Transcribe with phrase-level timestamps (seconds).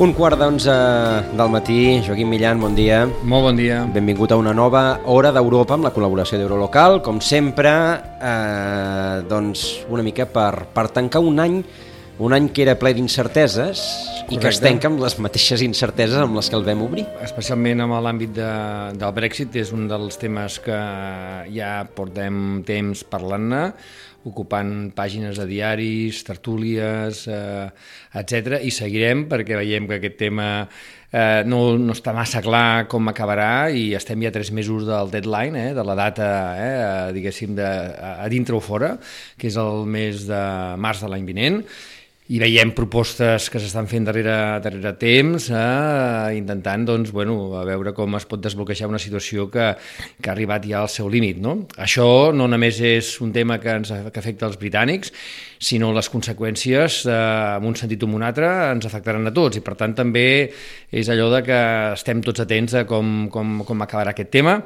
[0.00, 0.72] Un quart d'onze
[1.36, 3.02] del matí, Joaquim Millan, bon dia.
[3.04, 3.82] Molt bon dia.
[3.84, 7.02] Benvingut a una nova Hora d'Europa amb la col·laboració d'Eurolocal.
[7.04, 7.68] Com sempre,
[8.16, 11.60] eh, doncs una mica per, per tancar un any
[12.20, 13.80] un any que era ple d'incerteses
[14.30, 14.68] i que es Correcte.
[14.68, 17.02] tanca amb les mateixes incerteses amb les que el vam obrir.
[17.26, 18.50] Especialment amb l'àmbit de,
[19.00, 20.78] del Brexit, és un dels temes que
[21.50, 23.64] ja portem temps parlant-ne,
[24.30, 27.66] ocupant pàgines de diaris, tertúlies, eh,
[28.22, 28.60] etc.
[28.62, 30.48] I seguirem perquè veiem que aquest tema
[31.10, 35.70] eh, no, no està massa clar com acabarà i estem ja tres mesos del deadline,
[35.70, 38.94] eh, de la data, eh, diguéssim, de, a, a dintre o fora,
[39.40, 40.44] que és el mes de
[40.78, 41.64] març de l'any vinent,
[42.30, 47.90] i veiem propostes que s'estan fent darrere, darrere temps, eh, intentant doncs, bueno, a veure
[47.96, 49.72] com es pot desbloquejar una situació que,
[50.22, 51.40] que ha arribat ja al seu límit.
[51.42, 51.56] No?
[51.82, 55.10] Això no només és un tema que, ens, que afecta els britànics,
[55.58, 57.18] sinó les conseqüències, eh,
[57.58, 59.58] en un sentit o en un altre, ens afectaran a tots.
[59.58, 60.28] I per tant també
[60.90, 61.60] és allò de que
[61.98, 64.60] estem tots atents a com, com, com acabarà aquest tema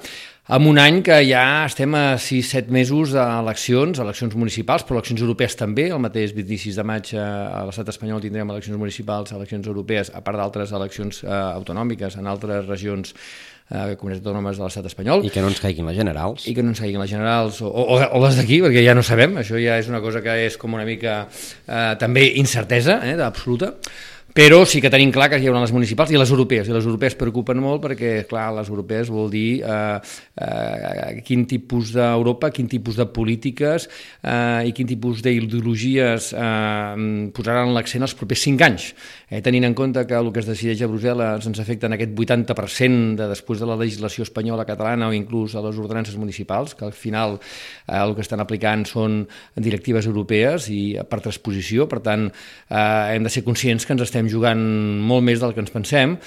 [0.46, 5.56] amb un any que ja estem a 6-7 mesos d'eleccions, eleccions municipals, però eleccions europees
[5.56, 10.12] també, el mateix 26 de maig eh, a l'estat espanyol tindrem eleccions municipals, eleccions europees,
[10.12, 15.24] a part d'altres eleccions eh, autonòmiques en altres regions eh, comunitats autònomes de l'estat espanyol.
[15.24, 16.44] I que no ens caiguin les generals.
[16.44, 19.04] i que no ens caiguin les generals o, o, o les d'aquí, perquè ja no
[19.06, 23.16] sabem, això ja és una cosa que és com una mica eh, també incertesa, eh,
[23.24, 23.78] absoluta,
[24.34, 26.82] però sí que tenim clar que hi haurà les municipals i les europees, i les
[26.82, 30.00] europees preocupen molt perquè, clar, les europees vol dir eh,
[30.42, 37.04] eh, quin tipus d'Europa, quin tipus de polítiques eh, i quin tipus d'ideologies eh,
[37.36, 38.88] posaran l'accent els propers cinc anys,
[39.30, 42.18] eh, tenint en compte que el que es decideix a Brussel·les ens afecta en aquest
[42.18, 46.84] 80% de després de la legislació espanyola, catalana o inclús a les ordenances municipals, que
[46.88, 49.22] al final eh, el que estan aplicant són
[49.54, 54.23] directives europees i per transposició, per tant eh, hem de ser conscients que ens estem
[54.30, 54.60] jugant
[55.04, 56.18] molt més del que ens pensem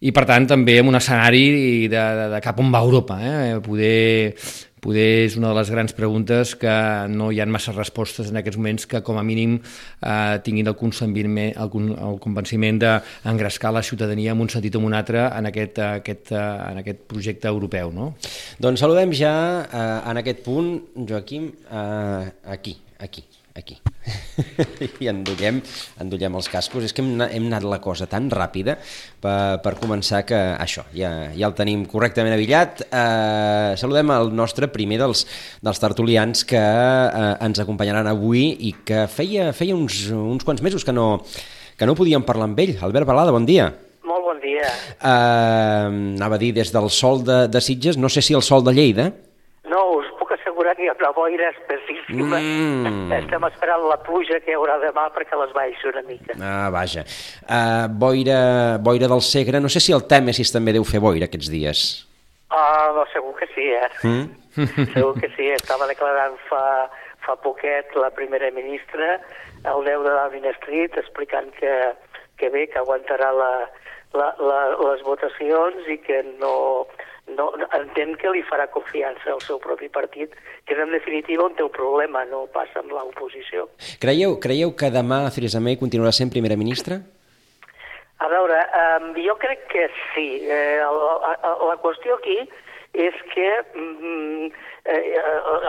[0.00, 3.18] i per tant també en un escenari de, de, de cap on va Europa.
[3.20, 3.58] Eh?
[3.60, 4.40] Poder,
[4.80, 6.76] poder és una de les grans preguntes que
[7.12, 10.76] no hi ha massa respostes en aquests moments que com a mínim eh, tinguin el
[10.76, 15.78] el, el convenciment d'engrescar la ciutadania en un sentit o en un altre en aquest,
[15.78, 17.92] aquest, en aquest projecte europeu.
[17.92, 18.14] No?
[18.58, 23.24] Doncs saludem ja eh, en aquest punt, Joaquim, eh, aquí, aquí,
[23.60, 23.78] aquí.
[25.04, 25.60] I endullem,
[26.02, 26.86] endullem els cascos.
[26.86, 28.76] És que hem, hem anat la cosa tan ràpida
[29.22, 32.84] per, per començar que això, ja, ja el tenim correctament avillat.
[32.88, 35.26] Eh, saludem el nostre primer dels,
[35.62, 40.86] dels tertulians que eh, ens acompanyaran avui i que feia, feia uns, uns quants mesos
[40.86, 41.12] que no,
[41.78, 42.76] que no podíem parlar amb ell.
[42.84, 43.70] Albert Balada, bon dia.
[44.10, 44.66] Molt bon dia.
[44.98, 48.64] Uh, anava a dir des del sol de, de Sitges, no sé si el sol
[48.66, 49.10] de Lleida.
[50.80, 52.38] Hi ha una boira espessíssima.
[52.40, 53.10] Mm.
[53.18, 56.36] Estem esperant la pluja que hi haurà demà perquè les baixi una mica.
[56.40, 57.04] Ah, vaja.
[57.44, 58.38] Uh, boira,
[58.80, 61.82] boira del Segre, no sé si el Tèmesis també deu fer boira aquests dies.
[62.48, 63.90] Ah, no, segur que sí, eh?
[64.08, 64.24] Mm?
[64.94, 65.50] segur que sí.
[65.58, 66.64] Estava declarant fa,
[67.26, 69.18] fa poquet la primera ministra
[69.68, 71.74] al 10 de Downing Street explicant que,
[72.40, 73.52] que bé, que aguantarà la,
[74.16, 76.86] la, la, les votacions i que no,
[77.36, 80.34] no, entén que li farà confiança al seu propi partit,
[80.66, 83.68] que és en definitiva on té el problema, no passa amb l'oposició.
[84.02, 87.00] Creieu, creieu que demà Theresa May continuarà sent primera ministra?
[88.20, 90.42] A veure, um, jo crec que sí.
[90.44, 92.36] Eh, la, la, la qüestió aquí
[92.92, 94.50] és que mm,
[94.84, 95.16] eh,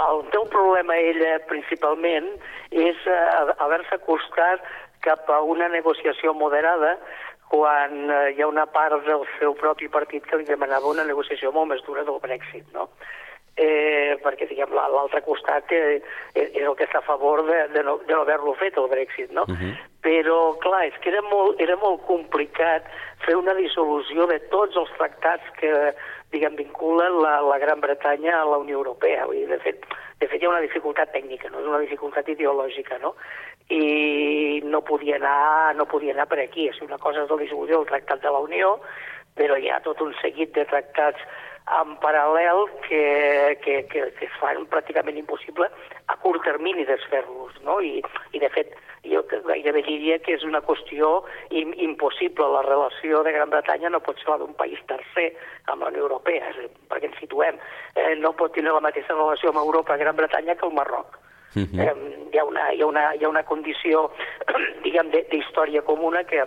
[0.10, 2.28] el teu problema ella principalment
[2.72, 3.20] és eh,
[3.62, 4.66] haver-se acostat
[5.06, 6.98] cap a una negociació moderada
[7.52, 11.52] quan eh, hi ha una part del seu propi partit que li demanava una negociació
[11.52, 12.88] molt més dura del Brexit, no?
[13.60, 16.00] eh, perquè diguem la- l'altre costat eh,
[16.34, 19.30] és el que està a favor de, de no, de no haver-lo fet el Brexit,
[19.36, 19.44] no?
[19.44, 19.74] Uh -huh.
[20.02, 22.88] Però, clar, és que era molt, era molt complicat
[23.26, 25.94] fer una dissolució de tots els tractats que,
[26.32, 29.26] diguem, vinculen la, la Gran Bretanya a la Unió Europea.
[29.26, 29.86] Vull dir, de fet,
[30.20, 33.16] de fet, hi ha una dificultat tècnica, no és una dificultat ideològica, no?
[33.70, 36.68] I no podia anar, no podia anar per aquí.
[36.72, 38.76] És una cosa la dissolució del Tractat de la Unió,
[39.38, 41.22] però hi ha tot un seguit de tractats
[41.72, 45.70] en paral·lel que, que, que, que es fan pràcticament impossible
[46.12, 47.78] a curt termini desfer-los, no?
[47.80, 48.02] I,
[48.34, 48.74] I, de fet,
[49.08, 51.22] jo gairebé diria que és una qüestió
[51.62, 52.50] im impossible.
[52.58, 55.32] La relació de Gran Bretanya no pot ser la d'un país tercer
[55.72, 56.52] amb la Unió Europea,
[56.92, 57.60] perquè ens situem.
[57.96, 61.18] Eh, no pot tenir la mateixa relació amb Europa Gran Bretanya que el Marroc.
[61.56, 61.80] Uh -huh.
[61.80, 61.96] eh,
[62.32, 64.12] hi, ha una, hi, ha una, hi ha una condició,
[64.84, 66.46] diguem, d'història comuna que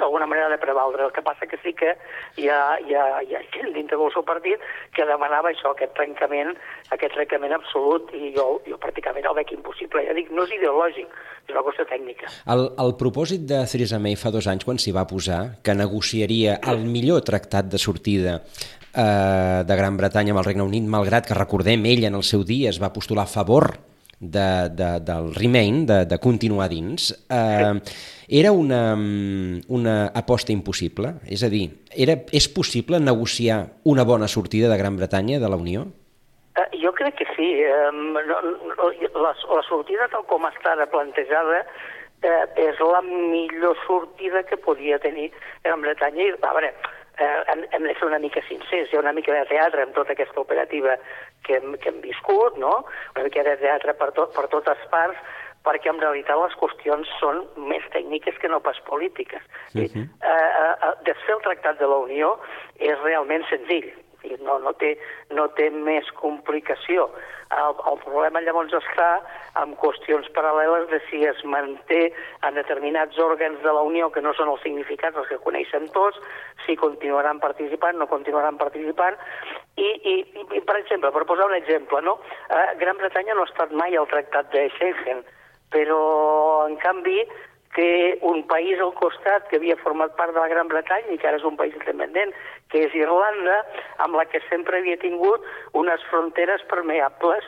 [0.00, 1.04] d'alguna manera de prevaldre.
[1.04, 1.94] El que passa que sí que
[2.40, 4.64] hi ha, hi ha, hi ha gent dintre del seu partit
[4.96, 6.54] que demanava això, aquest trencament,
[6.96, 10.04] aquest trencament absolut, i jo, jo pràcticament el veig impossible.
[10.08, 12.32] Ja dic, no és ideològic, és una qüestió tècnica.
[12.56, 16.58] El, el propòsit de Theresa May fa dos anys, quan s'hi va posar, que negociaria
[16.72, 21.38] el millor tractat de sortida eh, de Gran Bretanya amb el Regne Unit, malgrat que,
[21.38, 23.89] recordem, ella en el seu dia es va postular a favor
[24.20, 27.80] de, de, del Remain, de, de continuar dins, eh,
[28.28, 28.94] era una,
[29.68, 31.16] una aposta impossible?
[31.26, 35.58] És a dir, era, és possible negociar una bona sortida de Gran Bretanya de la
[35.58, 35.88] Unió?
[36.54, 37.48] Uh, jo crec que sí.
[37.64, 45.00] La, la sortida tal com està ara plantejada uh, és la millor sortida que podia
[45.02, 45.30] tenir
[45.64, 46.34] Gran Bretanya.
[46.44, 46.74] A veure,
[47.20, 49.92] eh, hem, hem de ser una mica sincers, hi ha una mica de teatre en
[49.96, 50.96] tota aquesta operativa
[51.44, 52.80] que hem, que hem viscut, no?
[53.14, 55.20] una mica de teatre per, tot, per totes parts,
[55.66, 59.42] perquè en realitat les qüestions són més tècniques que no pas polítiques.
[59.74, 60.04] Uh -huh.
[60.32, 62.38] eh, eh, desfer el Tractat de la Unió
[62.78, 63.92] és realment senzill,
[64.44, 64.94] no, no, té,
[65.36, 67.08] no té més complicació.
[67.50, 69.08] El, el problema llavors està
[69.58, 72.12] amb qüestions paral·leles de si es manté
[72.46, 76.20] en determinats òrgans de la Unió que no són els significats, els que coneixen tots,
[76.66, 79.18] si continuaran participant, no continuaran participant,
[79.76, 80.16] i, i,
[80.58, 82.18] i per exemple, per posar un exemple, no?
[82.48, 85.24] Eh, Gran Bretanya no ha estat mai al tractat de Schengen,
[85.74, 86.00] però
[86.68, 87.18] en canvi
[87.74, 91.28] que un país al costat que havia format part de la Gran Bretanya i que
[91.28, 92.32] ara és un país independent,
[92.70, 93.60] que és Irlanda,
[94.02, 95.44] amb la que sempre havia tingut
[95.78, 97.46] unes fronteres permeables.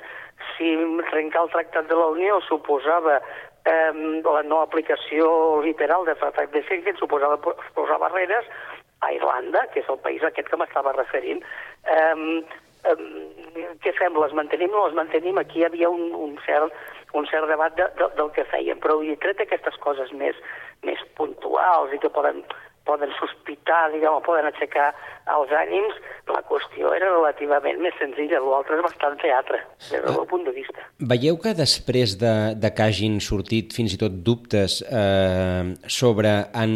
[0.54, 0.76] Si
[1.10, 3.90] trencar el Tractat de la Unió suposava eh,
[4.22, 5.26] la no aplicació
[5.66, 7.40] literal del Tractat de Schengen, suposava
[7.74, 8.46] posar barreres,
[9.02, 11.42] a Irlanda, que és el país aquest que m'estava referint,
[11.90, 12.42] eh,
[12.86, 13.41] eh,
[13.84, 14.16] què fem?
[14.20, 15.38] Les mantenim o no les mantenim?
[15.38, 16.72] Aquí hi havia un, un cert
[17.14, 20.38] un cert debat de, de, del que feien, però i tret aquestes coses més,
[20.86, 22.40] més puntuals i que poden,
[22.88, 24.90] poden sospitar, diguem, poden aixecar
[25.32, 25.98] els ànims,
[26.30, 30.54] la qüestió era relativament més senzilla, l'altre és bastant teatre, des del meu punt de
[30.54, 30.84] vista.
[31.12, 36.74] Veieu que després de, de que hagin sortit fins i tot dubtes eh, sobre en,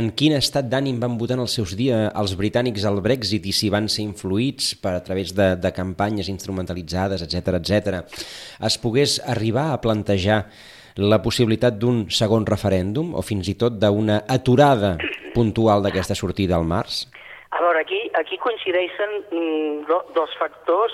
[0.00, 3.56] en quin estat d'ànim van votar en els seus dies els britànics al Brexit i
[3.56, 8.00] si van ser influïts per a través de, de campanyes instrumentalitzades, etc etc,
[8.68, 10.44] es pogués arribar a plantejar
[10.96, 14.96] la possibilitat d'un segon referèndum o fins i tot d'una aturada
[15.34, 17.04] puntual d'aquesta sortida al març?
[17.52, 20.92] A veure, aquí, aquí coincideixen mm, do, dos factors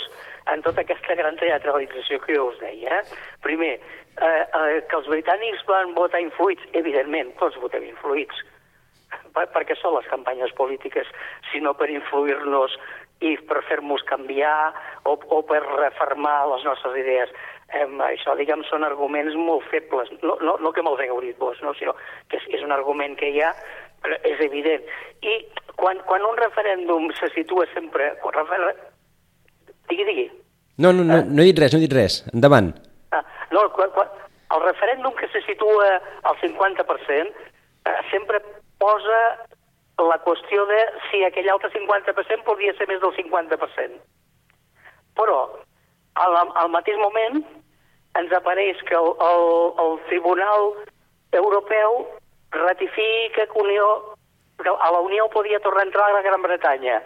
[0.53, 3.03] en tota aquesta gran teatralització que jo us deia.
[3.47, 8.43] Primer, eh, eh, que els britànics van votar influïts, evidentment, tots votem influïts,
[9.35, 11.09] per, perquè són les campanyes polítiques,
[11.53, 12.77] sinó per influir-nos
[13.23, 14.73] i per fer-nos canviar
[15.07, 17.31] o, o per reformar les nostres idees.
[17.73, 20.11] Eh, això, diguem, són arguments molt febles.
[20.21, 21.95] No, no, no que me'ls hagueu dit vos, no, sinó
[22.29, 23.53] que és, és un argument que hi ha,
[24.05, 24.85] però és evident.
[25.25, 25.39] I
[25.81, 28.13] quan, quan un referèndum se situa sempre...
[28.21, 28.61] Quan refer...
[29.89, 30.27] Digui, digui.
[30.85, 31.25] No, no, no, eh?
[31.29, 32.21] no he dit res, no he dit res.
[32.35, 32.73] Endavant.
[33.17, 33.23] Ah,
[33.55, 34.13] no, quan, quan,
[34.53, 35.89] el referèndum que se situa
[36.29, 37.33] al 50%
[37.89, 38.43] eh, sempre
[38.83, 39.23] posa
[40.03, 44.01] la qüestió de si aquell altre 50% podria ser més del 50%.
[45.17, 45.39] Però,
[46.25, 47.43] al, al mateix moment,
[48.19, 49.47] ens apareix que el, el,
[49.85, 50.73] el Tribunal
[51.33, 52.07] Europeu
[52.53, 54.17] ratifica que Unió,
[54.63, 57.03] que a la Unió podia tornar a entrar a la Gran Bretanya.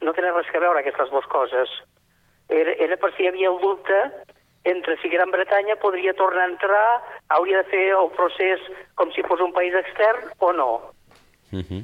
[0.00, 1.70] No tenen res a veure aquestes dues coses.
[2.48, 4.00] Era, era per si hi havia el dubte
[4.66, 6.88] entre si Gran Bretanya podria tornar a entrar,
[7.28, 8.62] hauria de fer el procés
[8.98, 10.70] com si fos un país extern o no.
[11.52, 11.82] Uh -huh.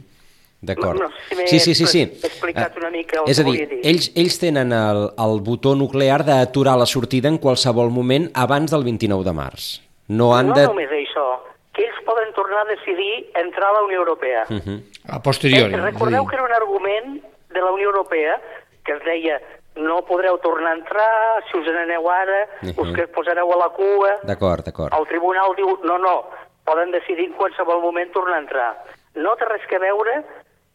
[0.63, 1.01] D'acord.
[1.01, 2.03] No, no sé sí, si sí, sí, sí.
[2.23, 3.81] explicat una mica el És a dir, dir.
[3.83, 8.85] ells, ells tenen el, el botó nuclear d'aturar la sortida en qualsevol moment abans del
[8.87, 9.73] 29 de març.
[10.15, 10.69] No han no de...
[10.71, 11.27] només això,
[11.75, 14.45] que ells poden tornar a decidir entrar a la Unió Europea.
[14.51, 14.79] Uh -huh.
[15.09, 15.75] A posteriori.
[15.75, 18.41] Eh, recordeu que era un argument de la Unió Europea
[18.85, 19.41] que es deia
[19.75, 22.69] no podreu tornar a entrar, si us n'aneu ara, uh.
[22.69, 22.83] -huh.
[22.83, 24.19] us que posareu a la cua.
[24.23, 24.93] D'acord, d'acord.
[24.95, 26.27] El tribunal diu, no, no,
[26.65, 28.85] poden decidir en qualsevol moment tornar a entrar.
[29.15, 30.25] No té res que veure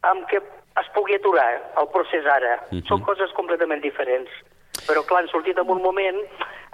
[0.01, 1.50] amb que es pugui aturar
[1.82, 2.56] el procés ara.
[2.72, 2.82] Uh Mhm.
[2.82, 2.88] -huh.
[2.88, 4.30] Són coses completament diferents.
[4.88, 6.18] Però, clar, han sortit en un moment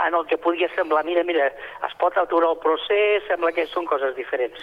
[0.05, 3.85] en el que podia semblar, mira, mira, es pot aturar el procés, sembla que són
[3.85, 4.59] coses diferents.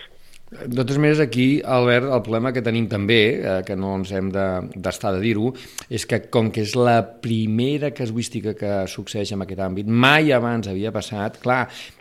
[0.50, 4.33] De totes maneres, aquí, Albert, el problema que tenim també, eh, que no ens hem
[4.35, 5.52] d'estar de, de dir-ho,
[5.87, 10.66] és que com que és la primera casuística que succeeix en aquest àmbit, mai abans
[10.66, 11.61] havia passat, clar,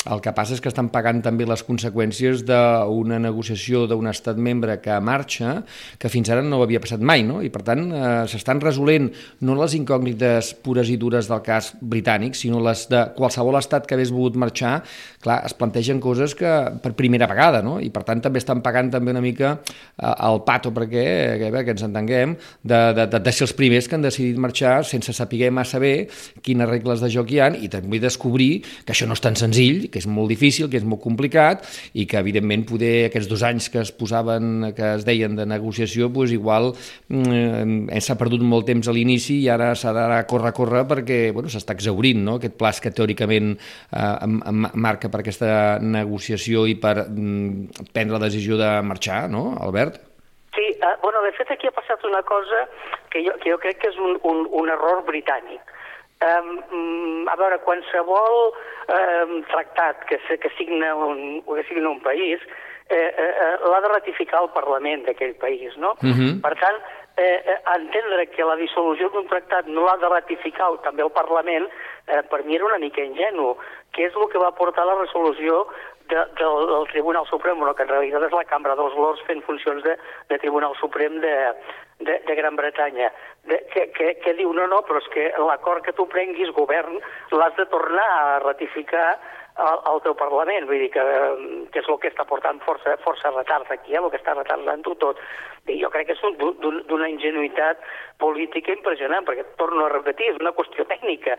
[0.10, 4.80] el que passa és que estan pagant també les conseqüències d'una negociació d'un estat membre
[4.82, 5.60] que marxa,
[6.02, 7.44] que fins ara no havia passat mai, no?
[7.46, 9.12] I per tant, eh, s'estan resolent
[9.46, 13.94] no les incògnites pures i dures del cas britànic, sinó les de qualsevol estat que
[13.94, 14.80] hagués volgut marxar,
[15.22, 17.78] clar, es plantegen coses que per primera vegada, no?
[17.78, 21.06] I per tant també estan pagant també una mica eh, el pato, perquè,
[21.42, 24.40] que, bé, que ens entenguem, de, de, de, de ser els primers que han decidit
[24.42, 26.10] marxar sense saber massa bé
[26.44, 29.88] quines regles de joc hi han i també descobrir que això no és tan senzill,
[29.92, 33.70] que és molt difícil, que és molt complicat i que, evidentment, poder aquests dos anys
[33.72, 38.88] que es posaven, que es deien de negociació, doncs igual eh, s'ha perdut molt temps
[38.88, 42.38] a l'inici i ara s'ha d'anar a córrer, córrer perquè bueno, s'està exaurint no?
[42.40, 44.28] aquest pla que teòricament eh,
[44.80, 50.00] marca per aquesta negociació i per mm, prendre la decisió de marxar, no, Albert?
[50.56, 52.64] Sí, eh, bueno, de fet aquí ha passat una cosa
[53.10, 55.76] que jo, que jo crec que és un, un, un error britànic.
[56.20, 62.44] Um, a veure, qualsevol um, tractat que, se, que, signa un, que signa un país
[62.90, 65.94] eh, eh, eh, l'ha de ratificar el Parlament d'aquell país, no?
[66.02, 66.20] Uh mhm.
[66.20, 66.42] -huh.
[66.42, 66.78] Per tant,
[67.16, 71.70] eh, eh, entendre que la dissolució d'un tractat no l'ha de ratificar també el Parlament,
[72.08, 73.56] eh, per mi era una mica ingenu,
[73.94, 75.68] que és el que va portar la resolució
[76.10, 79.44] de, del, del Tribunal Suprem, bueno, que en realitat és la Cambra dels Lords fent
[79.48, 79.96] funcions de,
[80.30, 81.36] de Tribunal Suprem de,
[82.00, 83.12] de, de Gran Bretanya,
[83.50, 86.98] de, que, que, que diu, no, no, però és que l'acord que tu prenguis, govern,
[87.36, 89.12] l'has de tornar a ratificar
[89.60, 91.04] al, al teu Parlament, vull dir que,
[91.74, 94.96] que és el que està portant força, força retard aquí, eh, el que està retardant-ho
[95.02, 95.20] tot.
[95.70, 96.40] I jo crec que és
[96.90, 97.84] d'una ingenuïtat
[98.22, 101.38] política impressionant, perquè torno a repetir, és una qüestió tècnica.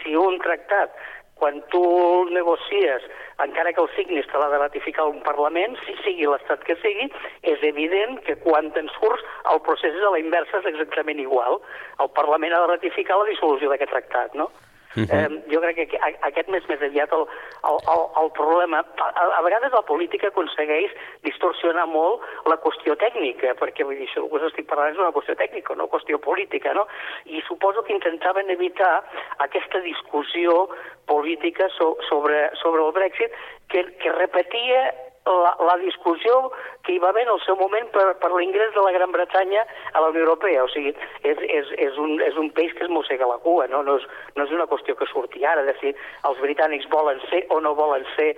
[0.00, 0.96] Si un tractat
[1.40, 1.82] quan tu
[2.30, 3.04] negocies,
[3.44, 7.08] encara que el signis te l'ha de ratificar un Parlament, si sigui l'estat que sigui,
[7.42, 11.60] és evident que quan te'n surts el procés és a la inversa, és exactament igual.
[12.04, 14.50] El Parlament ha de ratificar la dissolució d'aquest tractat, no?
[14.96, 15.14] Uh -huh.
[15.14, 17.24] eh, jo crec que aquest més més aviat el,
[17.70, 18.84] el, el, el problema...
[18.98, 20.90] A, a vegades la política aconsegueix
[21.22, 25.12] distorsionar molt la qüestió tècnica, perquè vull dir, això que us estic parlant és una
[25.12, 26.86] qüestió tècnica, no qüestió política, no?
[27.26, 29.04] I suposo que intentaven evitar
[29.38, 30.68] aquesta discussió
[31.06, 33.30] política so, sobre, sobre el Brexit
[33.68, 36.50] que, que repetia la, la discussió
[36.84, 39.66] que hi va haver en el seu moment per, per l'ingrés de la Gran Bretanya
[39.92, 40.64] a la Unió Europea.
[40.64, 43.82] O sigui, és, és, és, un, és un peix que es mossega la cua, no?
[43.86, 45.94] No, és, no és una qüestió que surti ara, de si
[46.28, 48.32] els britànics volen ser o no volen ser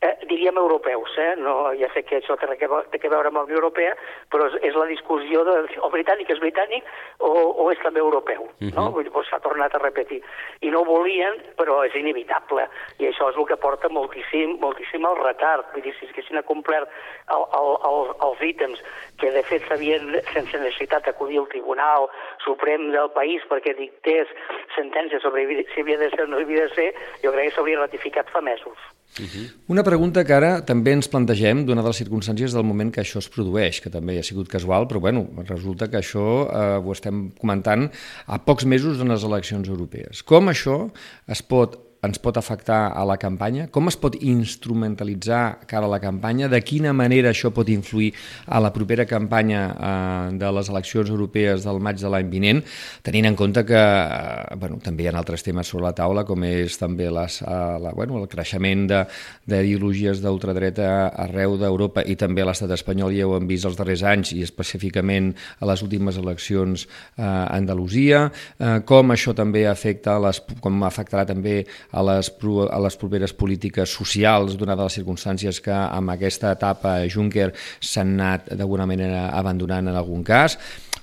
[0.00, 1.34] eh, diríem europeus, eh?
[1.36, 3.92] no, ja sé que això té que, té que veure amb la Unió Europea,
[4.32, 6.86] però és, és la discussió de o britànic és britànic
[7.18, 8.74] o, o és també europeu, uh -huh.
[8.74, 8.84] no?
[8.88, 8.92] Mhm.
[8.94, 10.22] Vull dir, s'ha tornat a repetir.
[10.60, 15.16] I no volien, però és inevitable, i això és el que porta moltíssim, moltíssim al
[15.16, 15.66] retard.
[15.72, 16.88] Vull dir, si haguessin acomplert
[17.28, 18.82] el, el, el, els ítems
[19.18, 22.08] que de fet s'havien, sense necessitat d'acudir al Tribunal
[22.44, 24.28] Suprem del país perquè dictés
[24.74, 27.80] sentències sobre si havia de ser o no havia de ser, jo crec que s'hauria
[27.80, 28.78] ratificat fa mesos.
[29.18, 29.50] Uh -huh.
[29.66, 33.18] Una pregunta que ara també ens plantegem, d'una de les circumstàncies del moment que això
[33.18, 37.30] es produeix, que també ha sigut casual, però bueno, resulta que això eh, ho estem
[37.32, 37.90] comentant
[38.26, 40.22] a pocs mesos de les eleccions europees.
[40.22, 40.90] Com això
[41.26, 43.66] es pot ens pot afectar a la campanya?
[43.72, 46.48] Com es pot instrumentalitzar cara a la campanya?
[46.48, 48.10] De quina manera això pot influir
[48.46, 52.62] a la propera campanya eh, de les eleccions europees del maig de l'any vinent,
[53.04, 56.44] tenint en compte que eh, bueno, també hi ha altres temes sobre la taula, com
[56.48, 62.48] és també les, eh, la, bueno, el creixement d'ideologies d'ultradreta arreu d'Europa i també a
[62.48, 66.86] l'estat espanyol, ja ho hem vist els darrers anys i específicament a les últimes eleccions
[66.86, 71.60] eh, a Andalusia, eh, com això també afecta les, com afectarà també
[71.92, 77.50] a les, a les properes polítiques socials, donades les circumstàncies que amb aquesta etapa Juncker
[77.80, 80.58] s'han anat d'alguna manera abandonant en algun cas.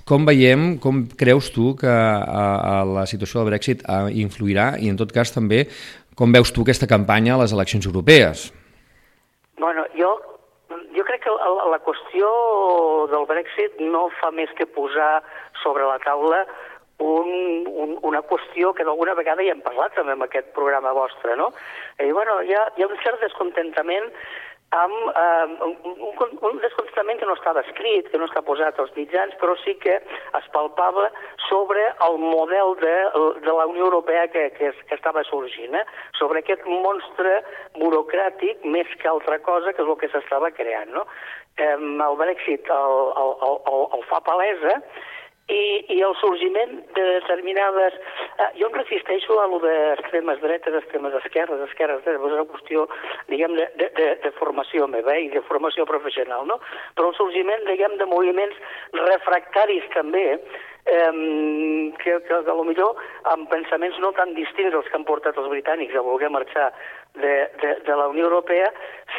[0.08, 3.84] Com veiem, com creus tu que a, a la situació del Brexit
[4.16, 5.66] influirà i en tot cas també
[6.18, 8.48] com veus tu aquesta campanya a les eleccions europees?
[9.62, 10.08] Bueno, jo,
[10.96, 12.30] jo crec que la, la qüestió
[13.12, 15.20] del Brexit no fa més que posar
[15.62, 16.42] sobre la taula
[16.98, 21.36] un, un, una qüestió que d'alguna vegada ja hem parlat també en aquest programa vostre,
[21.38, 21.52] no?
[22.02, 24.10] I, bueno, hi ha, hi ha un cert descontentament
[24.76, 29.32] amb eh, un, un descontentament que no estava escrit, que no està posat als mitjans,
[29.40, 31.06] però sí que es palpava
[31.46, 32.96] sobre el model de,
[33.46, 35.84] de la Unió Europea que, que, que estava sorgint, eh?
[36.18, 37.38] sobre aquest monstre
[37.78, 40.92] burocràtic més que altra cosa que és el que s'estava creant.
[40.92, 41.06] No?
[41.56, 44.76] Eh, el Brexit el, el, el, el fa palesa
[45.48, 47.96] i, i el sorgiment de determinades...
[48.38, 52.84] Eh, jo em resisteixo a lo d'extremes dretes, extremes esquerres, esquerres dretes, és una qüestió,
[53.32, 56.60] diguem, de, de, de, formació meva eh, i de formació professional, no?
[56.98, 58.60] Però el sorgiment, diguem, de moviments
[58.98, 61.12] refractaris també, eh,
[62.04, 63.00] que, que, que millor
[63.32, 66.68] amb pensaments no tan distints als que han portat els britànics a voler marxar
[67.18, 68.68] de, de, de la Unió Europea,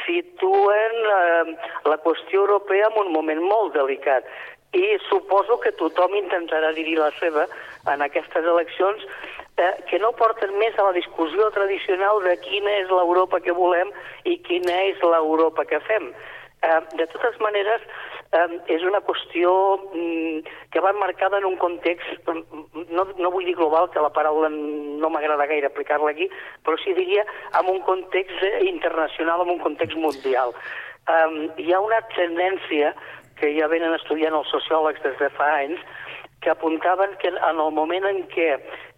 [0.05, 1.57] situen eh,
[1.89, 4.29] la qüestió europea en un moment molt delicat
[4.73, 7.47] i suposo que tothom intentarà dir la seva
[7.89, 9.05] en aquestes eleccions
[9.57, 13.89] eh, que no porten més a la discussió tradicional de quina és l'Europa que volem
[14.29, 16.11] i quina és l'Europa que fem.
[16.61, 17.81] Eh, de totes maneres,
[18.35, 19.51] eh, és una qüestió
[19.93, 24.51] mm, que va marcada en un context, no, no vull dir global, que la paraula
[24.51, 26.29] no m'agrada gaire aplicar-la aquí,
[26.65, 27.25] però sí diria
[27.57, 30.53] en un context internacional, en un context mundial.
[31.09, 32.93] Eh, hi ha una tendència
[33.39, 35.81] que ja venen estudiant els sociòlegs des de fa anys,
[36.41, 38.53] que apuntaven que en el moment en què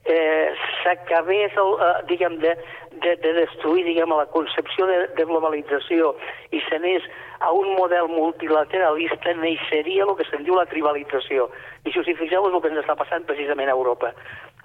[0.05, 2.55] eh, s'acabés, eh, diguem, de,
[3.01, 6.13] de, de destruir, diguem, la concepció de, de globalització
[6.51, 7.05] i s'anés
[7.41, 11.49] a un model multilateralista, neixeria el que se'n diu la tribalització.
[11.85, 14.13] I si us hi fixeu és el que ens està passant precisament a Europa.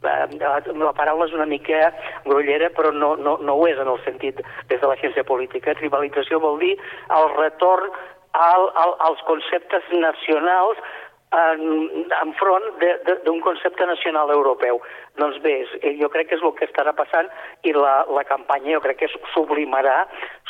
[0.04, 1.88] La, la paraula és una mica
[2.26, 5.74] grollera, però no, no, no ho és en el sentit des de la ciència política.
[5.80, 6.74] Tribalització vol dir
[7.16, 7.88] el retorn
[8.36, 10.80] al, al, als conceptes nacionals
[11.36, 11.62] en,
[12.22, 12.64] enfront
[13.24, 14.78] d'un concepte nacional europeu.
[15.16, 15.54] Doncs bé,
[15.98, 17.28] jo crec que és el que estarà passant
[17.66, 20.04] i la, la campanya jo crec que sublimarà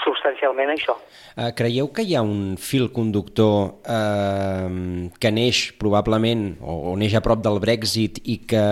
[0.05, 0.97] substancialment això.
[1.37, 4.69] Uh, creieu que hi ha un fil conductor uh,
[5.23, 8.65] que neix probablement o, o neix a prop del Brexit i que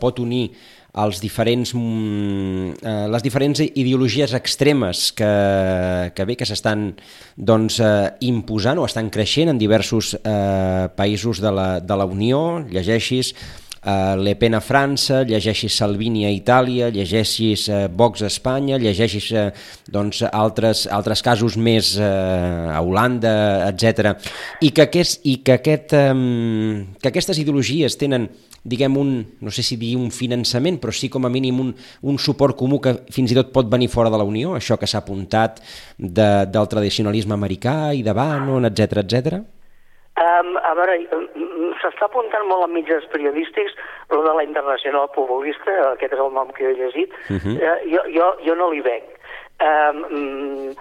[0.00, 0.48] pot unir
[0.92, 6.90] els diferents, mm, eh, les diferents ideologies extremes que, que bé que s'estan
[7.36, 12.60] doncs, eh, imposant o estan creixent en diversos eh, països de la, de la Unió,
[12.68, 13.32] llegeixis
[13.84, 19.30] eh, Le Pen a França, llegeixis Salvini a Itàlia, llegeixis eh, Vox a Espanya, llegeixis
[19.32, 19.48] eh,
[19.90, 23.34] doncs, altres, altres casos més eh, a Holanda,
[23.68, 24.14] etc.
[24.62, 26.14] I que, aquest, i que, aquest, eh,
[27.02, 28.30] que aquestes ideologies tenen
[28.62, 31.72] diguem, un, no sé si dir un finançament, però sí com a mínim un,
[32.06, 34.86] un suport comú que fins i tot pot venir fora de la Unió, això que
[34.86, 35.58] s'ha apuntat
[35.98, 39.42] de, del tradicionalisme americà i de Bannon, etc etc.
[40.12, 40.98] Um, a veure,
[41.82, 43.74] s'està apuntant molt en mitjans periodístics
[44.10, 47.56] el de la internacional populista, aquest és el nom que he llegit, uh -huh.
[47.58, 49.04] uh, jo, jo, jo no li veig.
[49.62, 50.74] Um,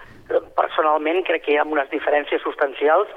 [0.56, 3.10] personalment crec que hi ha unes diferències substancials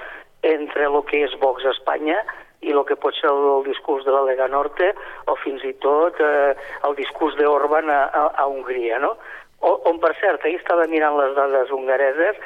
[0.42, 2.18] entre el que és Vox a Espanya
[2.64, 4.90] i el que pot ser el, el discurs de la Lega Norte
[5.30, 6.52] o fins i tot eh,
[6.88, 9.14] el discurs d'Orban a, a, a Hongria, no?
[9.64, 12.40] O, on, per cert, ahir estava mirant les dades hongareses,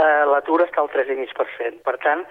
[0.00, 1.82] eh, l'atur està al 3,5%.
[1.84, 2.24] Per tant,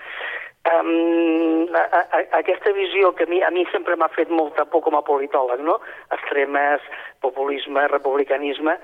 [0.61, 4.83] Um, a, a, aquesta visió que a mi, a mi sempre m'ha fet molta por
[4.85, 5.79] com a politòleg, no?
[6.13, 6.85] Extremes,
[7.25, 8.75] populisme, republicanisme,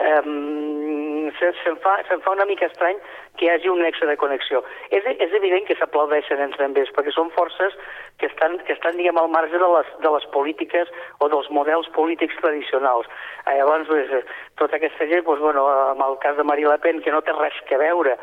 [0.00, 2.96] um, se'm se fa, se fa una mica estrany
[3.36, 4.62] que hi hagi un nexe de connexió.
[4.88, 7.76] És, és evident que s'aplaudeixen entre ells, perquè són forces
[8.16, 10.88] que estan, que estan diguem, al marge de les, de les polítiques
[11.20, 13.12] o dels models polítics tradicionals.
[13.44, 17.04] Eh, llavors, pues, tota aquesta gent, pues, bueno, amb el cas de Marie Le Pen,
[17.04, 18.16] que no té res que veure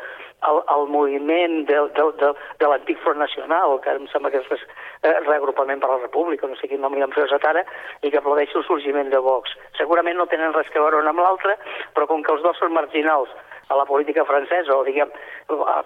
[0.50, 4.52] el, el moviment de, de, de, de l'antic Front Nacional, que em sembla que és
[4.60, 7.64] eh, reagrupament per la República, no sé quin nom li han posat ara,
[8.02, 9.56] i que aplaudeix el sorgiment de Vox.
[9.78, 11.58] Segurament no tenen res que veure un amb l'altre,
[11.96, 13.32] però com que els dos són marginals
[13.68, 15.12] a la política francesa, o diguem,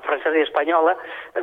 [0.07, 0.97] francesa i espanyola,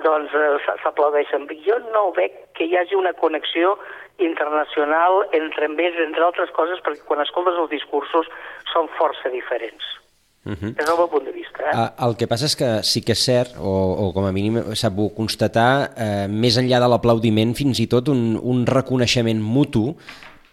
[0.03, 0.47] doncs eh,
[0.83, 1.47] s'aplaudeixen.
[1.67, 3.77] Jo no veig que hi hagi una connexió
[4.17, 8.31] internacional entre entre altres coses, perquè quan escoltes els discursos
[8.71, 10.04] són força diferents.
[10.45, 10.73] Uh -huh.
[10.75, 11.63] Des del meu punt de vista.
[11.63, 11.77] Eh?
[11.77, 13.71] Uh, el que passa és que sí que és cert, o,
[14.03, 18.07] o com a mínim s'ha pogut constatar, eh, més enllà de l'aplaudiment, fins i tot
[18.07, 19.95] un, un reconeixement mutu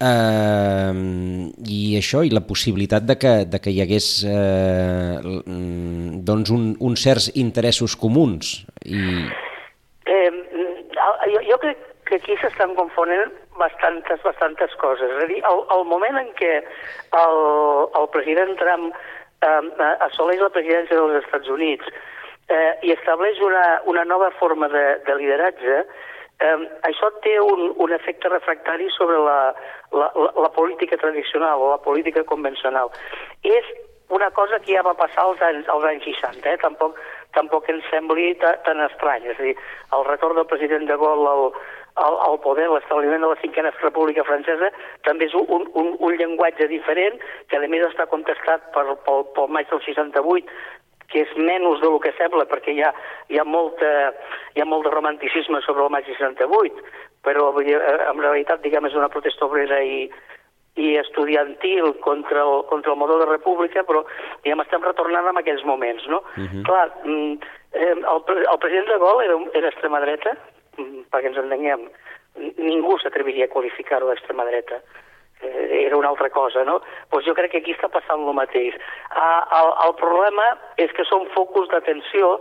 [0.00, 0.92] eh,
[1.68, 5.18] i això, i la possibilitat de que, de que hi hagués eh,
[6.30, 8.64] doncs un, uns certs interessos comuns.
[8.84, 9.28] I...
[10.06, 10.30] Eh,
[11.32, 11.78] jo, jo crec
[12.08, 15.08] que aquí s'estan confonent bastantes, bastantes coses.
[15.08, 17.42] És a dir, el, el moment en què el,
[18.00, 18.96] el president Trump
[19.42, 21.86] eh, assoleix la presidència dels Estats Units
[22.48, 25.84] eh, i estableix una, una nova forma de, de lideratge,
[26.42, 29.38] eh, això té un, un efecte refractari sobre la,
[29.92, 32.92] la, la, la política tradicional o la política convencional.
[33.42, 33.68] És
[34.12, 36.58] una cosa que ja va passar als anys, als anys 60, eh?
[36.60, 36.98] tampoc,
[37.32, 39.30] tampoc ens sembli tan estrany.
[39.32, 39.54] És a dir,
[39.96, 41.46] el retorn del president de Gaulle al,
[41.94, 44.70] al, al poder, l'establiment de la cinquena república francesa,
[45.06, 49.52] també és un, un, un llenguatge diferent, que a més està contestat per, pel, pel
[49.52, 50.48] maig del 68,
[51.12, 52.92] que és menys del que sembla, perquè hi ha,
[53.28, 53.88] hi ha, molta,
[54.56, 56.84] hi ha molt de romanticisme sobre el maig 68,
[57.26, 60.06] però eh, en realitat, diguem, és una protesta obrera i,
[60.80, 64.06] i estudiantil contra el, contra el model de república, però
[64.42, 66.22] diguem, estem retornant en aquells moments, no?
[66.32, 66.64] Uh -huh.
[66.64, 67.36] Clar, mm,
[67.72, 70.36] eh, el, el president de Gol era, era extrema dreta,
[70.76, 71.86] perquè ens entenguem,
[72.56, 74.80] ningú s'atreviria a qualificar-ho d'extrema dreta
[75.42, 76.80] eh, era una altra cosa, no?
[77.10, 78.78] Doncs jo crec que aquí està passant el mateix.
[79.10, 80.48] Ah, el, el problema
[80.80, 82.38] és que són focus d'atenció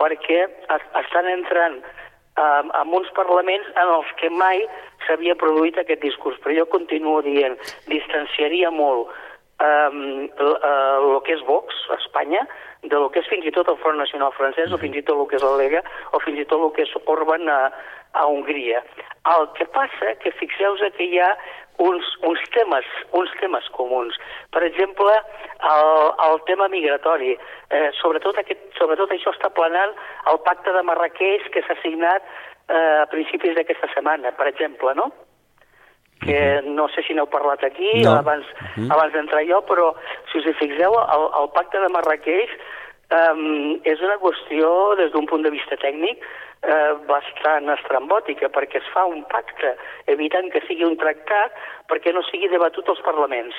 [0.00, 4.64] perquè es, estan entrant um, en uns parlaments en els que mai
[5.06, 6.38] s'havia produït aquest discurs.
[6.42, 7.58] Però jo continuo dient,
[7.90, 9.10] distanciaria molt
[9.62, 12.46] um, el que és Vox Espanya
[12.82, 15.20] de lo que és fins i tot el Front Nacional francès o fins i tot
[15.20, 17.58] el que és la Lega o fins i tot el que és Orban a,
[18.18, 18.82] a Hongria.
[19.30, 21.30] El que passa que fixeu-vos que hi ha
[21.82, 22.86] uns, uns, temes,
[23.18, 24.18] uns temes comuns.
[24.54, 25.14] Per exemple,
[25.72, 25.90] el,
[26.26, 27.36] el tema migratori.
[27.70, 29.94] Eh, sobretot, aquest, sobretot això està planant
[30.32, 32.26] el pacte de Marrakeix que s'ha signat
[32.68, 35.12] eh, a principis d'aquesta setmana, per exemple, no?
[36.22, 38.14] Que no sé si n'heu parlat aquí No.
[38.20, 38.46] abans,
[38.88, 39.92] abans d'entrar jo, però
[40.30, 42.54] si us hi fixeu, el, el pacte de Marrakeix
[43.12, 46.22] um, és una qüestió, des d'un punt de vista tècnic,
[46.62, 49.74] eh, bastant estrambòtica, perquè es fa un pacte
[50.06, 51.56] evitant que sigui un tractat
[51.90, 53.56] perquè no sigui debatut als parlaments.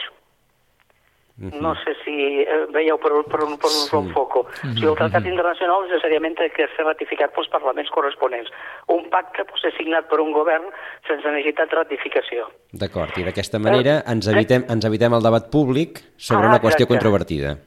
[1.37, 2.13] No sé si
[2.45, 4.43] eh, veieu per, per, per un, per un foco.
[4.45, 8.51] O sigui, el tractat internacional necessàriament té que ser ratificat pels parlaments corresponents.
[8.93, 10.67] Un pacte pot ser signat per un govern
[11.09, 12.45] sense necessitat de ratificació.
[12.71, 16.85] D'acord, i d'aquesta manera ens evitem, ens evitem el debat públic sobre Ah, una qüestió
[16.85, 16.93] exacte.
[16.93, 17.57] controvertida.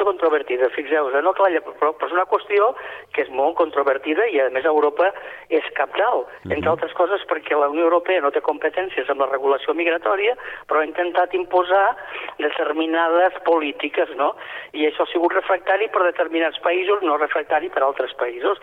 [0.00, 1.22] Qüestió controvertida, fixeu-vos, eh?
[1.22, 2.70] no, clar, lla- però, però és una qüestió
[3.12, 5.10] que és molt controvertida i a més Europa
[5.50, 9.74] és capdalt, entre altres coses perquè la Unió Europea no té competències amb la regulació
[9.74, 10.36] migratòria,
[10.66, 11.96] però ha intentat imposar
[12.38, 14.34] determinades polítiques, no?
[14.72, 18.60] I això ha sigut refractari per determinats països, no refractari per altres països.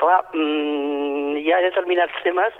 [0.00, 2.54] Clar, mm, hi ha determinats temes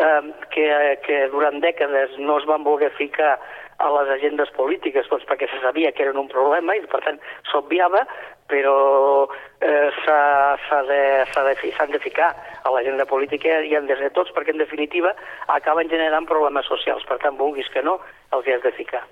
[0.00, 0.22] eh,
[0.54, 0.66] que,
[1.04, 3.36] que durant dècades no es van voler ficar
[3.78, 7.20] a les agendes polítiques doncs perquè se sabia que eren un problema i per tant
[7.50, 8.06] s'obviava
[8.46, 9.26] però
[9.60, 12.30] eh, s'ha de, de, de ficar
[12.62, 15.12] a l'agenda política i han de ser tots perquè en definitiva
[15.58, 17.98] acaben generant problemes socials per tant vulguis que no
[18.32, 19.04] els hi has de ficar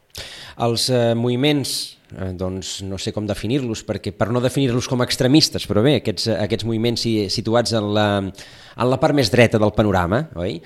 [0.62, 1.70] Els eh, moviments,
[2.14, 6.28] eh, doncs no sé com definir-los, perquè per no definir-los com extremistes, però bé, aquests,
[6.36, 10.60] aquests moviments si- situats en la, en la part més dreta del panorama, oi?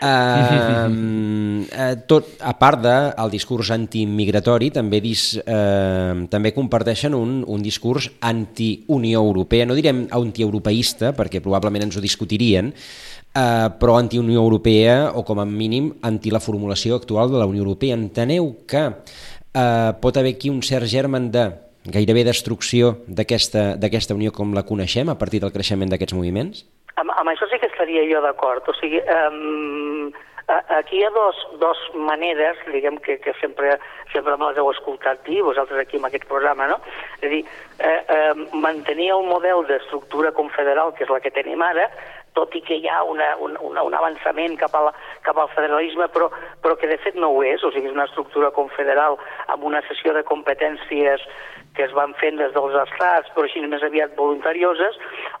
[0.00, 0.88] Uh,
[1.68, 8.08] uh, tot, a part del discurs antimigratori, també, dis, uh, també comparteixen un, un discurs
[8.24, 15.22] anti-Unió Europea, no direm antieuropeista, perquè probablement ens ho discutirien, uh, però anti-Unió Europea o
[15.28, 17.98] com a mínim anti la formulació actual de la Unió Europea.
[17.98, 21.50] Enteneu que uh, pot haver aquí un cert germen de
[21.84, 26.64] gairebé destrucció d'aquesta unió com la coneixem a partir del creixement d'aquests moviments?
[27.00, 28.68] Amb, amb això sí que estaria jo d'acord.
[28.68, 30.12] O sigui, um,
[30.76, 33.78] aquí hi ha dos, dos maneres, diguem que, que sempre,
[34.12, 36.80] sempre me les heu escoltat dir, vosaltres aquí en aquest programa, no?
[37.20, 37.44] És a dir,
[37.78, 41.88] eh, eh, mantenir el model d'estructura confederal, que és la que tenim ara,
[42.36, 44.92] tot i que hi ha una, un, una, un avançament cap, a la,
[45.26, 46.30] cap al federalisme, però,
[46.64, 49.18] però que de fet no ho és, o sigui, és una estructura confederal
[49.52, 51.24] amb una sessió de competències
[51.76, 54.98] que es van fent des dels estats, però així més aviat voluntarioses,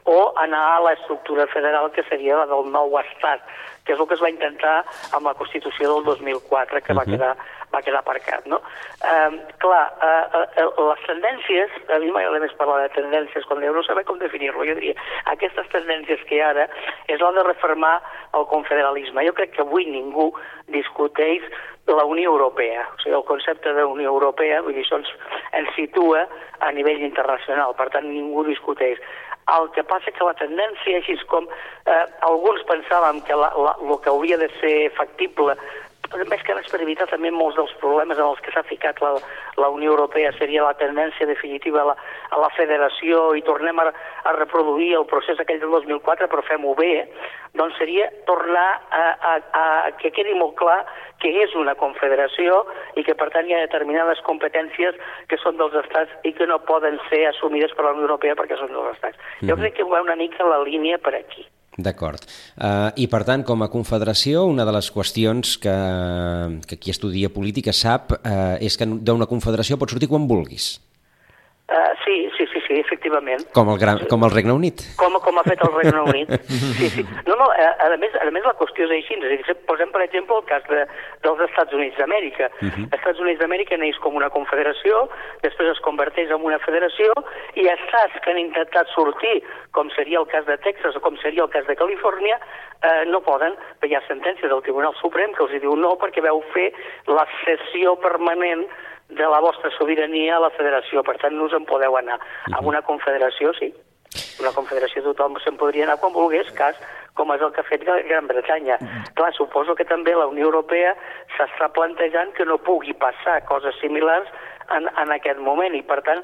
[0.08, 3.44] o anar a l'estructura federal que seria la del nou estat,
[3.84, 4.76] que és el que es va intentar
[5.12, 7.34] amb la Constitució del 2004, que va quedar
[7.72, 8.60] va quedar aparcat, no?
[9.00, 13.84] Eh, clar, eh, eh, les tendències, a mi m'agrada més parlar de tendències, quan no
[13.86, 14.94] saber com definir-lo, jo diria,
[15.32, 16.68] aquestes tendències que hi ha ara
[17.08, 17.94] és la de reformar
[18.36, 19.24] el confederalisme.
[19.24, 20.32] Jo crec que avui ningú
[20.68, 21.48] discuteix
[21.86, 25.10] la Unió Europea, o sigui, el concepte de Unió Europea, vull dir, això ens,
[25.58, 26.26] ens situa
[26.60, 29.00] a nivell internacional, per tant ningú discuteix.
[29.50, 33.96] El que passa que la tendència, així com eh, alguns pensàvem que la, la, el
[34.04, 35.56] que hauria de ser factible
[36.30, 39.12] més que res per evitar també molts dels problemes en els que s'ha ficat la,
[39.56, 41.96] la Unió Europea seria la tendència definitiva a la,
[42.30, 43.88] a la federació i tornem a,
[44.24, 47.06] a reproduir el procés aquell del 2004 però fem-ho bé,
[47.58, 49.64] doncs seria tornar a, a, a,
[50.00, 50.80] que quedi molt clar
[51.22, 52.62] que és una confederació
[52.98, 54.98] i que per tant hi ha determinades competències
[55.30, 58.58] que són dels estats i que no poden ser assumides per la Unió Europea perquè
[58.58, 59.18] són dels estats.
[59.18, 59.50] Mm -hmm.
[59.50, 61.46] Jo crec que va una mica la línia per aquí.
[61.80, 62.26] D'acord.
[62.60, 65.76] Uh, I per tant, com a confederació, una de les qüestions que,
[66.68, 70.74] que qui estudia política sap uh, és que d'una confederació pots sortir quan vulguis.
[71.72, 73.44] Uh, sí, sí, sí, efectivament.
[73.54, 74.82] Com el, gran, com el Regne Unit.
[75.00, 76.32] Com, com ha fet el Regne Unit.
[76.48, 77.04] Sí, sí.
[77.28, 79.18] No, no, a, a, més, a més la qüestió és així.
[79.20, 80.86] És dir, posem, per exemple, el cas de,
[81.26, 82.50] dels Estats Units d'Amèrica.
[82.60, 82.86] Uh -huh.
[82.88, 85.08] Els Estats Units d'Amèrica neix com una confederació,
[85.42, 87.12] després es converteix en una federació,
[87.54, 91.44] i estats que han intentat sortir, com seria el cas de Texas o com seria
[91.44, 92.38] el cas de Califòrnia,
[92.82, 96.42] eh, no poden, hi ha sentència del Tribunal Suprem que els diu no perquè veu
[96.54, 96.72] fer
[97.06, 98.66] la cessió permanent
[99.14, 102.18] de la vostra sobirania a la federació, per tant no us en podeu anar.
[102.18, 102.56] Uh -huh.
[102.58, 103.72] A una confederació, sí.
[104.40, 106.76] Una confederació tothom se'n podria anar quan volgués, cas
[107.14, 108.76] com és el que ha fet Gran Bretanya.
[108.80, 109.14] Uh -huh.
[109.14, 110.96] Clar, suposo que també la Unió Europea
[111.36, 114.28] s'està plantejant que no pugui passar coses similars
[114.76, 116.22] en, en aquest moment i, per tant,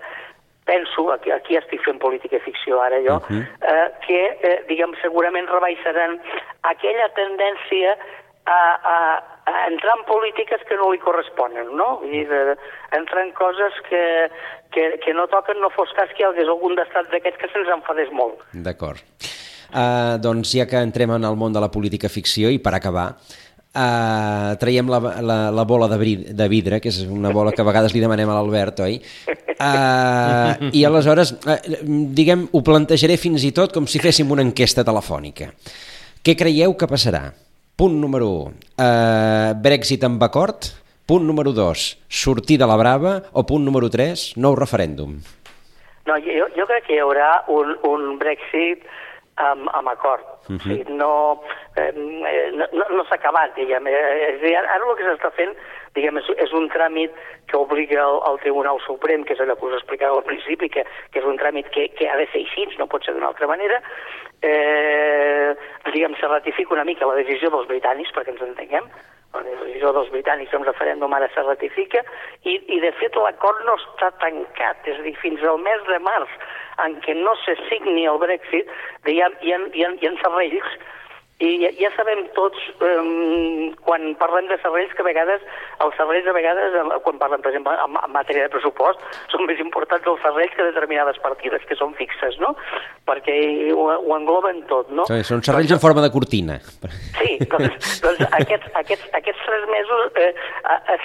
[0.65, 3.43] penso, aquí, aquí estic fent política i ficció ara jo, uh -huh.
[3.73, 6.21] eh, que, eh, diguem, segurament rebaixaran
[6.63, 7.97] aquella tendència
[8.49, 8.61] a,
[8.93, 8.97] a,
[9.45, 11.99] a entrar en polítiques que no li corresponen, no?
[12.03, 12.57] Vull dir, de,
[12.97, 14.05] entrar en coses que,
[14.73, 17.75] que, que no toquen, no fos cas que hi hagués algun d'estat d'aquests que se'ns
[17.77, 18.41] enfadés molt.
[18.53, 19.05] D'acord.
[19.69, 23.11] Uh, doncs ja que entrem en el món de la política ficció i per acabar,
[23.13, 27.61] uh, traiem la, la, la bola de, bri, de vidre, que és una bola que
[27.61, 28.97] a vegades li demanem a l'Albert, oi?
[29.59, 31.59] Uh, I aleshores, uh,
[32.17, 35.51] diguem, ho plantejaré fins i tot com si féssim una enquesta telefònica.
[36.25, 37.27] Què creieu que passarà?
[37.79, 40.67] Punt número 1, uh, Brexit amb acord.
[41.07, 43.13] Punt número 2, sortir de la brava.
[43.39, 45.13] O punt número 3, nou referèndum.
[46.11, 48.83] No, jo, jo crec que hi haurà un, un Brexit
[49.39, 50.27] amb, amb acord.
[50.49, 50.59] Uh -huh.
[50.59, 51.13] o sigui, no,
[51.77, 53.87] eh, no, no s'ha acabat, diguem.
[53.87, 55.55] Eh, és dir, ara el que s'està fent
[55.99, 57.15] diguem, és, és un tràmit
[57.51, 60.87] que obliga el, el Tribunal Suprem, que és allò que us explicava al principi, que,
[61.13, 63.51] que és un tràmit que, que ha de ser així, no pot ser d'una altra
[63.51, 63.81] manera,
[64.43, 65.55] eh,
[65.93, 68.91] diguem, se ratifica una mica la decisió dels britànics, perquè ens entenguem,
[69.35, 72.05] la decisió dels britànics en referèndum ara se ratifica,
[72.45, 75.99] i, i de fet l'acord no està tancat, és a dir, fins al mes de
[76.05, 76.39] març,
[76.85, 80.79] en què no se signi el Brexit, ha, hi ha, hi ha, hi ha serrells
[81.39, 85.43] i ja, ja sabem tots, um, quan parlem de serrells, que a vegades,
[85.85, 86.75] els serrells a vegades,
[87.05, 90.67] quan parlem, per exemple, en, en matèria de pressupost, són més importants els serrells que
[90.67, 92.57] determinades partides, que són fixes, no?
[93.07, 93.37] Perquè
[93.71, 95.07] ho, ho engloben tot, no?
[95.07, 96.59] Sí, són serrells en forma de cortina.
[97.21, 100.33] Sí, doncs, doncs aquests, aquests, aquests tres mesos eh,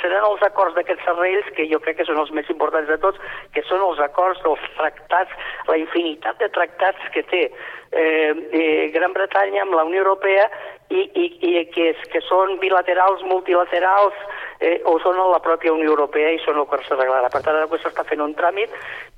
[0.02, 3.22] seran els acords d'aquests serrells, que jo crec que són els més importants de tots,
[3.54, 5.38] que són els acords dels tractats,
[5.70, 7.46] la infinitat de tractats que té
[7.94, 12.58] eh, eh, Gran Bretanya amb la Unió Europea i, i, i que, és, que són
[12.62, 14.18] bilaterals, multilaterals
[14.60, 17.32] eh, o són a la pròpia Unió Europea i són el que s'arreglarà.
[17.34, 18.74] Per tant, ara s'està fent un tràmit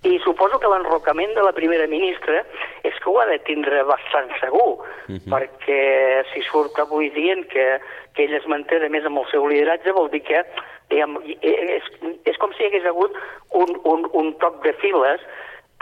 [0.08, 2.44] i suposo que l'enrocament de la primera ministra
[2.84, 5.32] és que ho ha de tindre bastant segur, uh -huh.
[5.34, 7.80] perquè si surt avui dient que,
[8.13, 10.46] que ell es manté de més amb el seu lideratge vol dir que
[10.89, 11.84] diguem, és,
[12.26, 13.12] és com si hi hagués hagut
[13.52, 15.22] un, un, un toc de files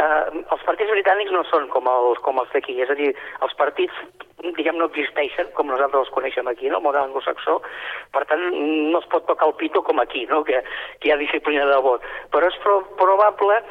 [0.02, 3.14] eh, els partits britànics no són com els, com els d'aquí, és a dir,
[3.46, 3.94] els partits
[4.58, 6.82] diguem, no existeixen, com nosaltres els coneixem aquí, no?
[6.82, 7.60] el model anglosaxó,
[8.12, 8.44] per tant,
[8.92, 10.42] no es pot tocar el pito com aquí, no?
[10.44, 10.60] que,
[11.00, 12.04] que hi ha disciplina de vot.
[12.34, 13.62] Però és pro probable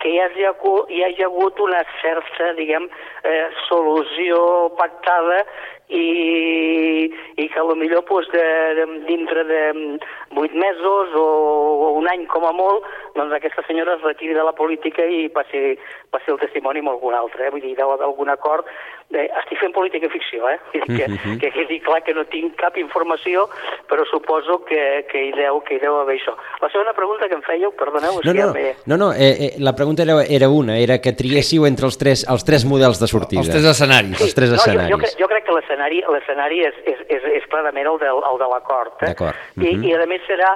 [0.00, 0.46] que hi hagi,
[0.96, 2.88] hi hagi hagut una certa, diguem,
[3.28, 4.40] eh, solució
[4.80, 5.42] pactada
[5.94, 8.46] i, i que potser pues, de,
[8.78, 9.62] de, dintre de
[10.34, 11.26] vuit mesos o,
[11.86, 15.28] o un any com a molt, doncs aquesta senyora es retiri de la política i
[15.28, 15.76] passi,
[16.10, 17.46] passi el testimoni amb algun altre.
[17.46, 17.52] Eh?
[17.54, 18.68] Vull dir, d'algun acord
[19.14, 20.58] eh, estic fent política ficció, eh?
[20.84, 21.38] Que, uh -huh.
[21.40, 23.48] que quedi clar que no tinc cap informació,
[23.88, 26.36] però suposo que, que, hi, deu, que hi deu haver això.
[26.60, 28.74] La segona pregunta que em fèieu, perdoneu, no, no, me...
[28.86, 32.26] no, no eh, eh, la pregunta era, era una, era que triéssiu entre els tres,
[32.28, 33.40] els tres models de sortida.
[33.40, 34.18] Els tres escenaris.
[34.18, 34.90] Sí, els tres no, escenaris.
[34.90, 38.22] Jo, jo, crec, jo crec que l'escenari l'escenari és, és, és, és clarament el, del,
[38.30, 38.94] el de l'acord.
[39.02, 39.12] Eh?
[39.12, 39.34] D'acord.
[39.34, 39.68] Uh -huh.
[39.68, 39.84] I, mhm.
[39.84, 40.50] I, a més, serà,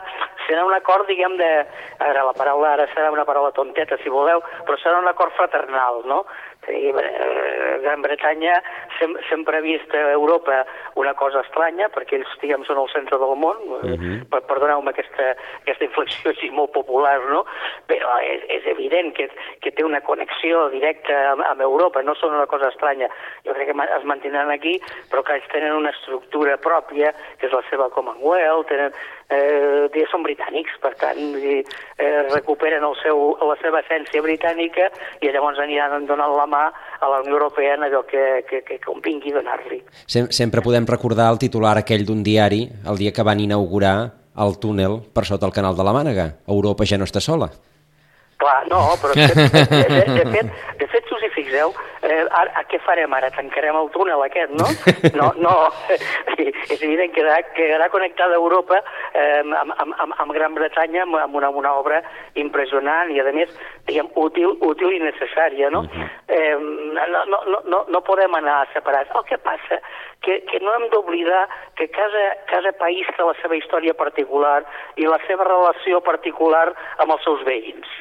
[0.46, 1.66] serà un acord, diguem, de...
[1.98, 6.02] Ara, la paraula ara serà una paraula tonteta, si voleu, però serà un acord fraternal,
[6.04, 6.24] no?
[6.70, 8.62] I, eh, Gran Bretanya
[8.98, 10.64] sem sempre ha vist a Europa
[10.96, 13.94] una cosa estranya, perquè ells, diguem, són el centre del món, uh Mhm.
[13.94, 14.28] -huh.
[14.30, 17.44] per, perdoneu-me aquesta, aquesta inflexió així molt popular, no?
[17.86, 22.34] Però és, és evident que, que té una connexió directa amb, amb Europa, no són
[22.34, 23.08] una cosa estranya.
[23.44, 27.52] Jo crec que es mantindran aquí, però que ells tenen una estructura pròpia, que és
[27.52, 28.92] la seva Commonwealth, tenen,
[29.30, 31.60] eh, són britànics, per tant, dir,
[31.98, 34.88] eh, recuperen el seu, la seva essència britànica
[35.20, 36.64] i llavors aniran donant la mà
[37.00, 39.82] a la Unió Europea en allò que, que, que convingui donar-li.
[40.06, 43.96] Sem sempre podem recordar el titular aquell d'un diari el dia que van inaugurar
[44.38, 46.30] el túnel per sota el canal de la Mànega.
[46.46, 47.50] Europa ja no està sola.
[48.38, 50.97] Clar, no, però de, de, de, de, fet, de fet
[51.48, 53.30] fixeu, eh, ara, què farem ara?
[53.32, 54.68] Tancarem el túnel aquest, no?
[55.18, 55.54] No, no.
[56.38, 58.78] és evident que quedarà, quedarà connectada a Europa
[59.14, 62.02] eh, amb, amb, amb, amb Gran Bretanya amb, amb una, una obra
[62.38, 63.50] impressionant i, a més,
[63.88, 65.84] diguem, útil, útil i necessària, no?
[66.28, 69.10] Eh, no, no, no, no podem anar separats.
[69.16, 69.80] El que passa
[70.22, 71.46] que, que no hem d'oblidar
[71.78, 74.60] que cada, cada país té la seva història particular
[74.96, 77.94] i la seva relació particular amb els seus veïns.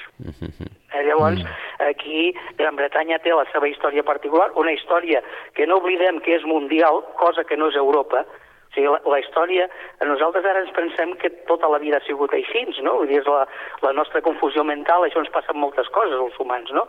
[0.97, 1.43] Eh, llavors,
[1.79, 5.21] aquí Gran Bretanya té la seva història particular, una història
[5.53, 9.19] que no oblidem que és mundial, cosa que no és Europa, o sigui, la, la
[9.21, 9.67] història,
[10.05, 12.97] nosaltres ara ens pensem que tota la vida ha sigut així, no?
[12.99, 13.45] Vull dir, és la,
[13.85, 16.87] la nostra confusió mental, això ens passa moltes coses, als humans, no?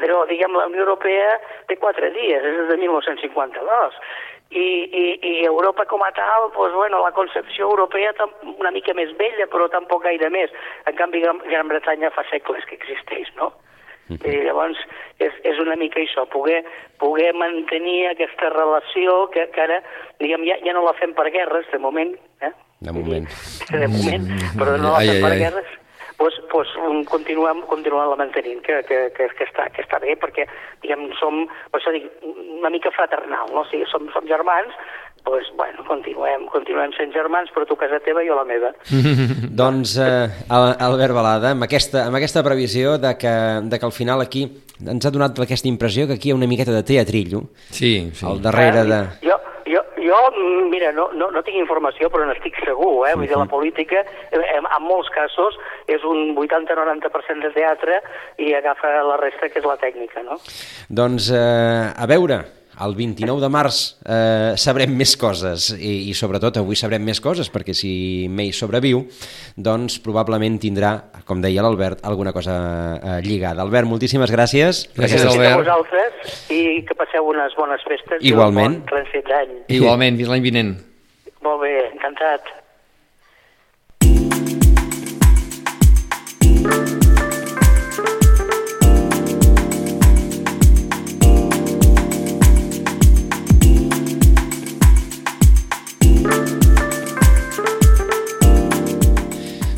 [0.00, 1.34] Però, diguem, la Unió Europea
[1.68, 3.98] té quatre dies, és de 1952,
[4.50, 8.12] i, i, i Europa com a tal, doncs, bueno, la concepció europea
[8.58, 10.50] una mica més vella, però tampoc gaire més.
[10.90, 13.52] En canvi, Gran, Gran Bretanya fa segles que existeix, no?
[14.10, 14.78] I llavors
[15.22, 16.64] és, és una mica això, poder,
[16.98, 19.78] poder mantenir aquesta relació que, que ara,
[20.18, 22.50] diguem, ja, ja no la fem per guerres, de moment, eh?
[22.82, 23.28] De moment.
[23.70, 24.26] De moment,
[24.58, 25.44] però no la Ai, fem ai, per ai.
[25.44, 25.78] guerres
[26.20, 30.44] doncs, doncs continuem, continuem la mantenint, que, que, que, que, està, que està bé, perquè
[30.84, 32.10] diguem, som, per això dic,
[32.60, 33.64] una mica fraternal, no?
[33.64, 34.76] O sigui, som, som germans,
[35.24, 38.70] doncs, bueno, continuem, continuem sent germans, però tu casa teva i jo la meva.
[39.60, 43.34] Doncs, eh, Al- Albert Balada, amb aquesta, amb aquesta previsió de que,
[43.68, 44.46] de que al final aquí
[44.80, 48.24] ens ha donat aquesta impressió que aquí hi ha una miqueta de teatrillo Sí, sí.
[48.26, 49.00] al darrere de...
[49.26, 49.36] Jo,
[50.10, 50.20] jo,
[50.72, 53.14] mira, no, no, no tinc informació, però n'estic segur, eh?
[53.16, 55.58] Vull dir, la política, eh, en, en molts casos,
[55.90, 58.00] és un 80-90% de teatre
[58.42, 60.40] i agafa la resta, que és la tècnica, no?
[60.90, 62.42] Doncs, eh, a veure,
[62.84, 67.50] el 29 de març eh, sabrem més coses i, i sobretot avui sabrem més coses
[67.52, 67.92] perquè si
[68.32, 69.02] May sobreviu
[69.56, 70.94] doncs probablement tindrà,
[71.28, 72.54] com deia l'Albert, alguna cosa
[72.96, 73.62] eh, lligada.
[73.62, 74.86] Albert, moltíssimes gràcies.
[74.96, 75.58] Gràcies, Gràcies a Albert.
[75.64, 78.80] vosaltres i que passeu unes bones festes Igualment.
[78.80, 79.52] i un bon d'any.
[79.80, 80.72] Igualment, fins l'any vinent.
[81.44, 82.56] Molt bé, encantat.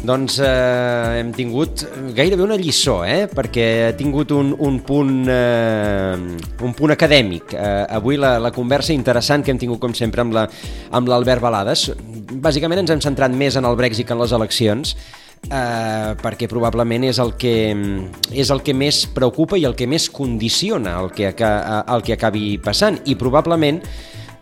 [0.03, 1.85] Doncs eh, hem tingut
[2.17, 3.29] gairebé una lliçó, eh?
[3.31, 6.17] perquè ha tingut un, un, punt, eh,
[6.67, 7.55] un punt acadèmic.
[7.55, 10.49] Eh, avui la, la conversa interessant que hem tingut, com sempre, amb la-
[10.91, 11.93] amb l'Albert Balades.
[12.43, 14.97] Bàsicament ens hem centrat més en el Brexit que en les eleccions,
[15.47, 17.55] eh, perquè probablement és el, que,
[18.35, 22.57] és el que més preocupa i el que més condiciona el que, el que acabi
[22.59, 22.99] passant.
[23.07, 23.79] I probablement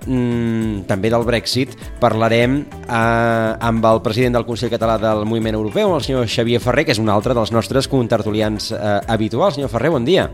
[0.07, 5.95] mm, també del Brexit, parlarem eh, amb el president del Consell Català del Moviment Europeu,
[5.97, 9.59] el senyor Xavier Ferrer, que és un altre dels nostres contertulians eh, habituals.
[9.59, 10.31] Senyor Ferrer, bon dia.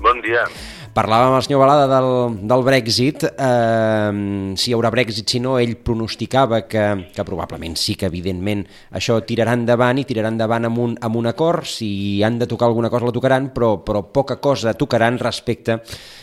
[0.00, 0.48] Bon dia.
[0.94, 4.10] Parlàvem el senyor Balada del, del Brexit, eh,
[4.54, 8.62] si hi haurà Brexit, si no, ell pronosticava que, que probablement sí que evidentment
[8.94, 12.68] això tirarà endavant i tirarà endavant amb un, amb un acord, si han de tocar
[12.70, 15.80] alguna cosa la tocaran, però, però poca cosa tocaran respecte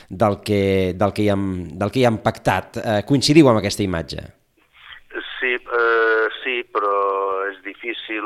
[0.07, 0.61] del que,
[0.95, 2.79] del que, hi, han, del que hi han pactat.
[2.79, 4.23] Eh, coincidiu amb aquesta imatge?
[5.35, 6.95] Sí, eh, sí, però
[7.51, 8.23] és difícil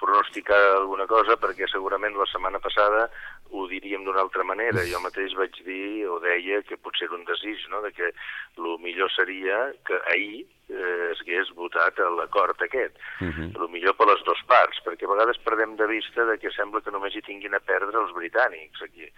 [0.00, 3.08] pronosticar alguna cosa perquè segurament la setmana passada
[3.50, 4.84] ho diríem d'una altra manera.
[4.86, 8.78] Jo mateix vaig dir o deia que potser era un desig, no?, de que el
[8.84, 12.94] millor seria que ahir eh, es hagués votat l'acord aquest.
[13.20, 13.50] Uh -huh.
[13.62, 16.80] El millor per les dues parts, perquè a vegades perdem de vista de que sembla
[16.80, 19.10] que només hi tinguin a perdre els britànics aquí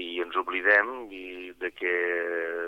[0.00, 1.92] i ens oblidem i de que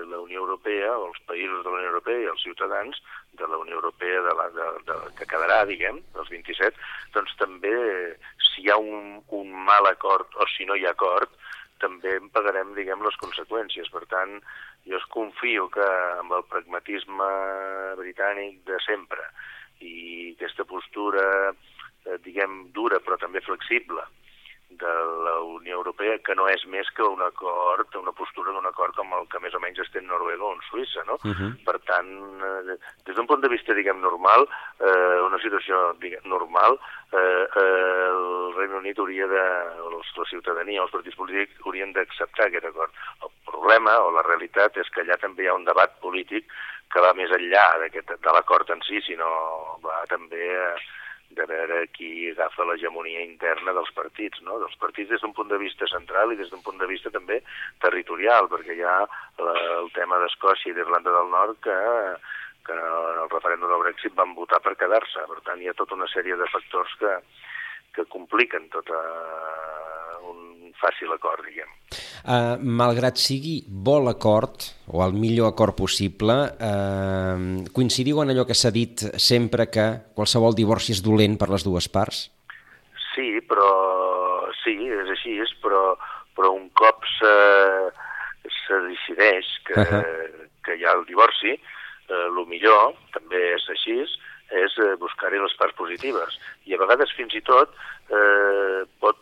[0.07, 3.01] la Unió Europea, o els països de la Unió Europea i els ciutadans
[3.39, 6.79] de la Unió Europea de la, de, de, que quedarà, diguem, dels 27,
[7.17, 7.75] doncs també
[8.53, 11.33] si hi ha un, un mal acord o si no hi ha acord,
[11.83, 13.91] també en pagarem, diguem, les conseqüències.
[13.93, 14.39] Per tant,
[14.89, 15.87] jo es confio que
[16.23, 17.27] amb el pragmatisme
[17.99, 19.27] britànic de sempre
[19.85, 21.27] i aquesta postura,
[22.07, 24.07] eh, diguem, dura però també flexible,
[24.81, 24.93] de
[25.25, 29.13] la Unió Europea, que no és més que un acord, una postura d'un acord com
[29.17, 31.19] el que més o menys esté en Noruega o en Suïssa, no?
[31.25, 31.51] Uh -huh.
[31.65, 32.11] Per tant,
[32.51, 34.49] eh, des d'un punt de vista, diguem, normal,
[34.81, 36.79] eh, una situació, diguem, normal,
[37.13, 39.45] eh, eh, el Regne Unit hauria de,
[39.81, 42.93] o la ciutadania, els partits polítics haurien d'acceptar aquest acord.
[43.23, 46.45] El problema o la realitat és que allà també hi ha un debat polític
[46.93, 49.29] que va més enllà de l'acord en si, sinó
[49.83, 50.77] va també a,
[51.31, 54.59] de veure qui agafa l'hegemonia interna dels partits, no?
[54.63, 57.41] dels partits des d'un punt de vista central i des d'un punt de vista també
[57.83, 58.99] territorial, perquè hi ha
[59.43, 61.77] la, el tema d'Escòcia i d'Irlanda del Nord que,
[62.67, 65.27] que en el referèndum del Brexit van votar per quedar-se.
[65.33, 67.13] Per tant, hi ha tota una sèrie de factors que,
[67.97, 68.91] que compliquen tot
[70.31, 70.46] un
[70.81, 71.71] fàcil acord, diguem.
[72.27, 78.57] Uh, malgrat sigui bo l'acord, o el millor acord possible, uh, coincidiu en allò que
[78.59, 79.87] s'ha dit sempre que
[80.17, 82.27] qualsevol divorci és dolent per les dues parts?
[83.15, 83.71] Sí, però
[84.65, 85.95] sí, és així, és, però,
[86.37, 87.35] però un cop se,
[88.67, 90.05] se decideix que, uh -huh.
[90.65, 94.03] que hi ha el divorci, eh, el millor, també és així,
[94.65, 96.39] és eh, buscar-hi les parts positives.
[96.67, 97.73] I a vegades fins i tot
[98.11, 99.17] eh, pot,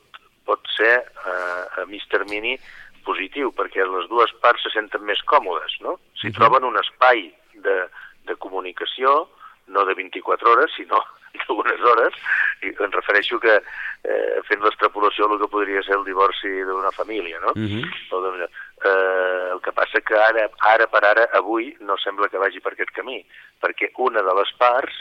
[0.45, 2.59] pot ser eh, a mig termini
[3.05, 5.99] positiu, perquè les dues parts se senten més còmodes, no?
[6.21, 6.37] Si -huh.
[6.39, 7.77] troben un espai de,
[8.25, 9.29] de comunicació,
[9.67, 11.01] no de 24 hores, sinó
[11.49, 12.15] d'unes hores,
[12.63, 17.41] i em refereixo que eh, fent l'extrapolació el que podria ser el divorci d'una família,
[17.41, 17.53] no?
[17.57, 17.85] Uh -huh.
[18.11, 22.39] o de, eh, el que passa que ara, ara per ara, avui, no sembla que
[22.39, 23.25] vagi per aquest camí,
[23.61, 24.95] perquè una de les parts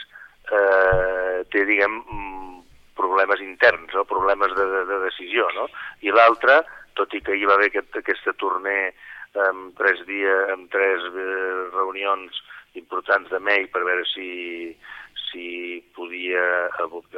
[0.50, 2.53] eh, té, diguem, mm,
[3.24, 4.04] problemes interns, no?
[4.04, 5.68] problemes de, de, de decisió, no?
[6.02, 6.62] I l'altra,
[6.94, 8.92] tot i que hi va haver aquest, aquesta torner
[9.48, 12.36] amb tres, dies, amb tres eh, reunions
[12.74, 14.76] importants de mail per veure si,
[15.30, 16.68] si podia,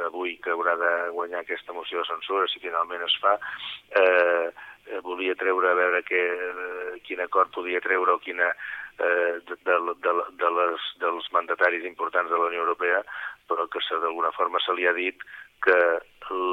[0.07, 3.37] avui que haurà de guanyar aquesta moció de censura, si finalment es fa,
[4.01, 4.49] eh,
[5.03, 9.79] volia treure a veure que, eh, quin acord podia treure o quina eh, de, de,
[10.01, 13.03] de, de les, dels mandataris importants de la Unió Europea,
[13.47, 15.21] però que d'alguna forma se li ha dit
[15.67, 15.79] que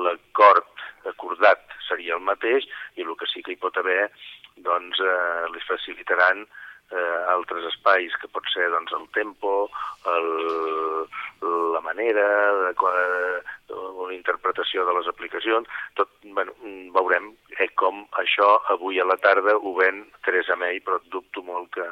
[0.09, 2.67] l'acord acordat seria el mateix
[2.99, 4.11] i el que sí que hi pot haver
[4.67, 9.71] doncs eh, li facilitaran eh, altres espais que pot ser doncs, el tempo,
[10.15, 10.29] el,
[11.75, 12.27] la manera,
[12.63, 12.75] de,
[13.75, 16.55] una interpretació de les aplicacions, tot, bueno,
[16.95, 21.73] veurem eh, com això avui a la tarda ho ven Teresa May, però dubto molt
[21.75, 21.89] que,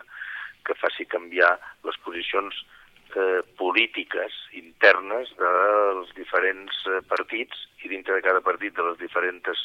[0.67, 1.57] que faci canviar
[1.89, 2.63] les posicions
[3.17, 9.65] eh, polítiques internes dels diferents eh, partits i dintre de cada partit de les diferents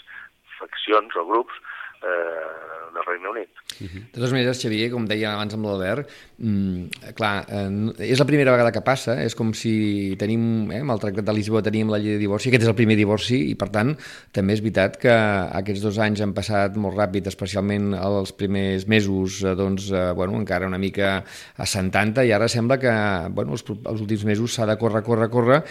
[0.57, 1.57] faccions o grups
[2.03, 2.57] eh,
[2.97, 3.49] del Regne Unit.
[3.79, 4.01] Uh -huh.
[4.11, 8.51] De totes maneres, Xavier, com deia abans amb l'Albert, mm, clar, eh, és la primera
[8.51, 11.99] vegada que passa, és com si tenim, eh, amb el Tractat de Lisboa teníem la
[11.99, 13.95] llei de divorci, aquest és el primer divorci i, per tant,
[14.31, 19.43] també és veritat que aquests dos anys han passat molt ràpid, especialment els primers mesos,
[19.43, 21.23] eh, doncs, eh, bueno, encara una mica
[21.57, 25.63] assentant i ara sembla que, bueno, els, els últims mesos s'ha de córrer, córrer, córrer,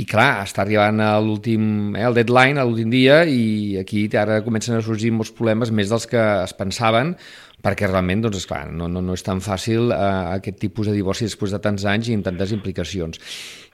[0.00, 4.40] i clar, està arribant a l'últim, eh, el deadline, a l'últim dia, i aquí ara
[4.46, 7.16] comencen a sorgir molts problemes més dels que es pensaven,
[7.60, 9.98] perquè realment, doncs, esclar, no, no, no és tan fàcil eh,
[10.38, 13.20] aquest tipus de divorci després de tants anys i amb tantes implicacions.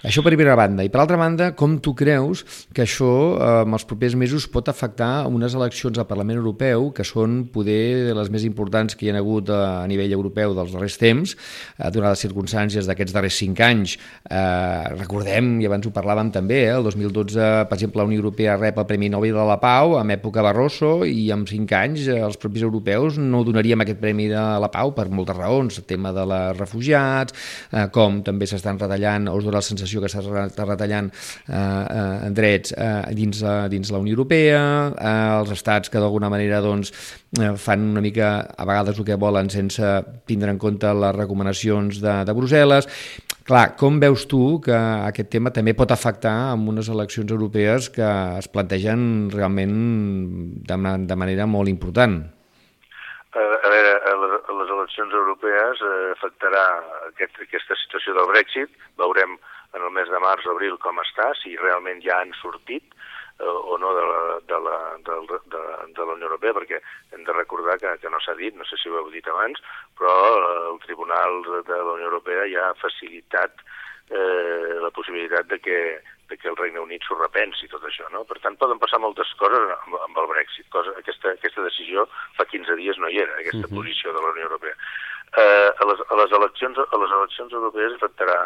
[0.05, 0.85] Això per primera banda.
[0.85, 2.43] I per altra banda, com tu creus
[2.77, 7.05] que això eh, en els propers mesos pot afectar unes eleccions al Parlament Europeu que
[7.07, 10.99] són poder les més importants que hi ha hagut a, a nivell europeu dels darrers
[11.01, 11.33] temps,
[11.79, 13.95] eh, donades les circumstàncies d'aquests darrers cinc anys.
[14.29, 18.59] Eh, recordem, i abans ho parlàvem també, eh, el 2012, per exemple, la Unió Europea
[18.61, 22.19] rep el Premi Nobel de la Pau amb època Barroso i en cinc anys eh,
[22.21, 26.13] els propis europeus no donaríem aquest Premi de la Pau per moltes raons, el tema
[26.13, 30.11] de les refugiats, eh, com també s'estan retallant o es dona la sensació sensació que
[30.11, 35.91] s'està retallant eh, eh, drets eh, dins, eh, dins la Unió Europea, eh, els estats
[35.91, 36.93] que d'alguna manera doncs,
[37.41, 39.83] eh, fan una mica a vegades el que volen sense
[40.27, 42.89] tindre en compte les recomanacions de, de Brussel·les.
[43.47, 48.09] Clar, com veus tu que aquest tema també pot afectar amb unes eleccions europees que
[48.41, 49.77] es plantegen realment
[50.67, 52.25] de, de manera molt important?
[53.37, 53.93] A veure,
[54.57, 56.65] les eleccions europees eh, afectarà
[57.11, 58.71] aquest, aquesta situació del Brexit.
[58.99, 59.37] Veurem
[59.77, 62.97] en el mes de març o abril com està, si realment ja han sortit
[63.39, 65.63] eh, o no de la, de, la, de, de,
[65.99, 66.81] de la Unió Europea, perquè
[67.13, 69.61] hem de recordar que, que no s'ha dit, no sé si ho heu dit abans,
[70.01, 73.65] però eh, el Tribunal de la Unió Europea ja ha facilitat
[74.09, 75.81] eh, la possibilitat de que,
[76.31, 78.25] de que el Regne Unit s'ho repensi tot això, no?
[78.29, 80.71] Per tant, poden passar moltes coses amb, amb el Brexit.
[80.73, 82.07] Cosa, aquesta, aquesta decisió
[82.39, 83.83] fa 15 dies no hi era, aquesta uh -huh.
[83.83, 84.77] posició de la Unió Europea
[85.35, 88.37] eh, a, les, a, les eleccions, a les eleccions europees afectarà,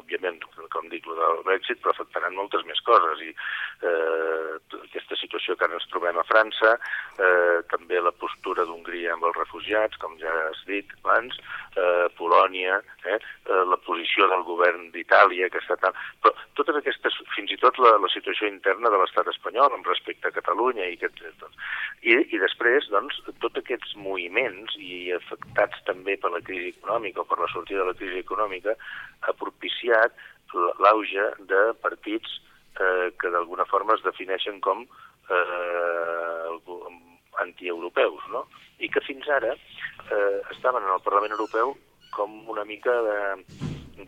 [0.00, 0.40] òbviament,
[0.74, 3.22] com dic, el Brexit, però afectaran moltes més coses.
[3.24, 6.74] I eh, aquesta situació que ara ens trobem a França,
[7.16, 11.38] eh, també la postura d'Hongria amb els refugiats, com ja has dit abans,
[11.76, 15.96] eh, Polònia, eh, eh, la posició del govern d'Itàlia, que està tan...
[16.20, 20.28] Però totes aquestes, fins i tot la, la situació interna de l'estat espanyol amb respecte
[20.28, 21.22] a Catalunya i, aquest,
[22.02, 27.20] i, i després, doncs, tots aquests moviments i afectats també també per la crisi econòmica
[27.20, 28.74] o per la sortida de la crisi econòmica,
[29.20, 30.16] ha propiciat
[30.80, 32.40] l'auge de partits
[32.80, 34.82] eh, que d'alguna forma es defineixen com
[35.30, 36.48] eh,
[37.44, 38.46] antieuropeus, no?
[38.80, 41.76] i que fins ara eh, estaven en el Parlament Europeu
[42.16, 42.96] com una mica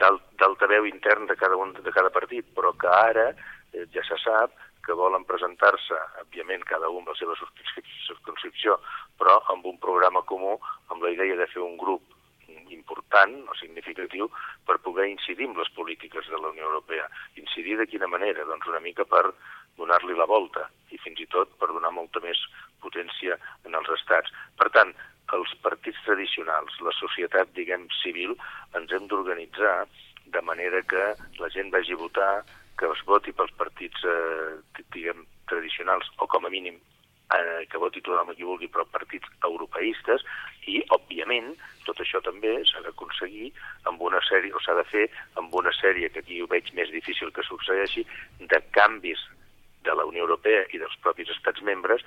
[0.01, 4.57] d'altaveu intern de cada, un, de cada partit, però que ara eh, ja se sap
[4.83, 8.81] que volen presentar-se, òbviament cada un la seva circunscripció,
[9.21, 10.57] però amb un programa comú,
[10.93, 12.13] amb la idea de fer un grup
[12.73, 14.29] important o significatiu
[14.67, 17.09] per poder incidir en les polítiques de la Unió Europea.
[17.41, 18.45] Incidir de quina manera?
[18.49, 19.25] Doncs una mica per
[19.79, 22.41] donar-li la volta i fins i tot per donar molta més
[22.85, 24.33] potència en els estats.
[24.59, 24.93] Per tant,
[25.33, 28.35] els partits tradicionals, la societat, diguem, civil,
[28.77, 29.87] ens hem d'organitzar
[30.35, 31.05] de manera que
[31.41, 32.33] la gent vagi a votar,
[32.79, 36.81] que es voti pels partits, eh, diguem, tradicionals, o com a mínim
[37.31, 40.25] eh, que voti tothom qui vulgui, però partits europeistes,
[40.67, 41.53] i, òbviament,
[41.87, 43.51] tot això també s'ha d'aconseguir
[43.91, 45.07] amb una sèrie, o s'ha de fer
[45.41, 48.07] amb una sèrie, que aquí ho veig més difícil que succeeixi,
[48.41, 49.23] de canvis
[49.83, 52.05] de la Unió Europea i dels propis estats membres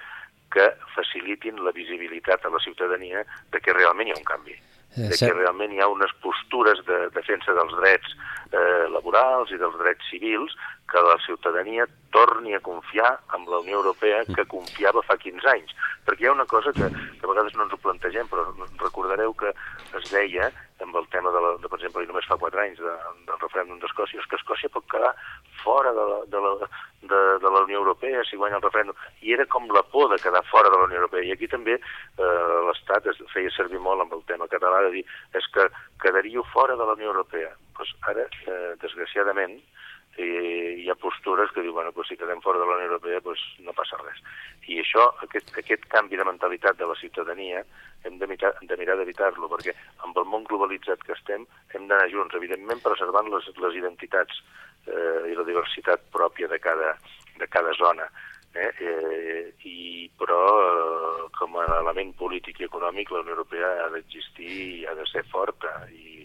[0.53, 4.55] que facilitin la visibilitat a la ciutadania de que realment hi ha un canvi
[4.95, 8.15] de que realment hi ha unes postures de defensa dels drets
[8.51, 10.55] eh, laborals i dels drets civils
[10.91, 15.73] que la ciutadania torni a confiar en la Unió Europea que confiava fa 15 anys.
[16.05, 18.45] Perquè hi ha una cosa que, que a vegades no ens ho plantegem, però
[18.83, 19.51] recordareu que
[19.99, 20.51] es deia,
[20.83, 22.95] amb el tema de, la, de per exemple, i només fa 4 anys, de,
[23.29, 25.13] del referèndum d'Escòcia, és que Escòcia pot quedar
[25.61, 26.69] fora de la, de, la,
[27.11, 28.97] de, de la Unió Europea si guanya el referèndum.
[29.23, 31.23] I era com la por de quedar fora de la Unió Europea.
[31.23, 35.05] I aquí també eh, l'Estat es feia servir molt amb el tema català de dir
[35.39, 35.69] és que
[36.03, 37.55] quedaríeu fora de la Unió Europea.
[37.77, 39.84] Pues ara, eh, desgraciadament, eh,
[40.17, 43.39] hi ha postures que diuen, bueno, pues si quedem fora de la Unió Europea pues
[43.59, 44.21] no passa res.
[44.67, 47.63] I això, aquest, aquest canvi de mentalitat de la ciutadania,
[48.05, 49.75] hem de mirar, de mirar d'evitar-lo, perquè
[50.07, 54.39] amb el món globalitzat que estem hem d'anar junts, evidentment preservant les, les identitats
[54.87, 56.95] eh, i la diversitat pròpia de cada,
[57.39, 58.07] de cada zona.
[58.55, 58.71] Eh?
[58.79, 64.53] Eh, i, però eh, com a element polític i econòmic la Unió Europea ha d'existir
[64.79, 66.23] i ha de ser forta i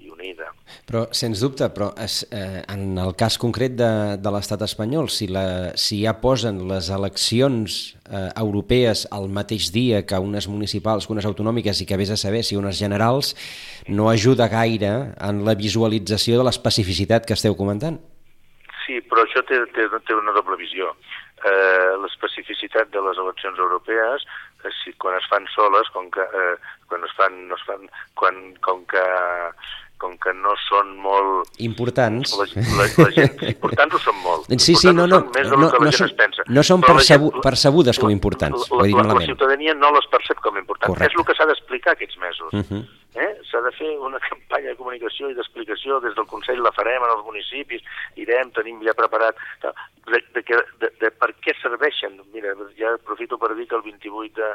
[0.00, 0.50] i unida.
[0.88, 3.90] Però, sens dubte, però es, eh, en el cas concret de,
[4.20, 10.02] de l'estat espanyol, si, la, si ja posen les eleccions eh, europees al mateix dia
[10.06, 13.34] que unes municipals, que unes autonòmiques i que vés a saber si unes generals,
[13.88, 18.00] no ajuda gaire en la visualització de l'especificitat que esteu comentant.
[18.86, 20.90] Sí, però això té, té, té una doble visió.
[21.40, 24.24] Eh, L'especificitat de les eleccions europees,
[24.64, 26.56] eh, si, quan es fan soles, com que, eh,
[26.90, 27.86] quan es fan, no es fan,
[28.18, 29.04] quan, com que
[30.00, 31.50] com que no són molt...
[31.62, 32.32] Importants.
[32.38, 32.46] La,
[32.78, 34.48] la, la gent, importants ho són molt.
[34.70, 36.10] Sí, sí, no, no, no, no, no, són,
[36.52, 40.40] no són percebu gent, percebudes com importants, la, la, la, la ciutadania no les percep
[40.44, 40.92] com importants.
[40.92, 41.14] Correcte.
[41.14, 42.50] És el que s'ha d'explicar aquests mesos.
[42.52, 42.66] Uh mhm.
[42.80, 42.82] -huh.
[43.24, 43.30] eh?
[43.50, 47.16] S'ha de fer una campanya de comunicació i d'explicació, des del Consell la farem en
[47.16, 47.82] els municipis,
[48.16, 49.72] irem, tenim ja preparat, de,
[50.10, 50.42] de, de,
[50.80, 52.20] de, de per què serveixen.
[52.32, 54.50] Mira, ja aprofito per dir que el 28 de,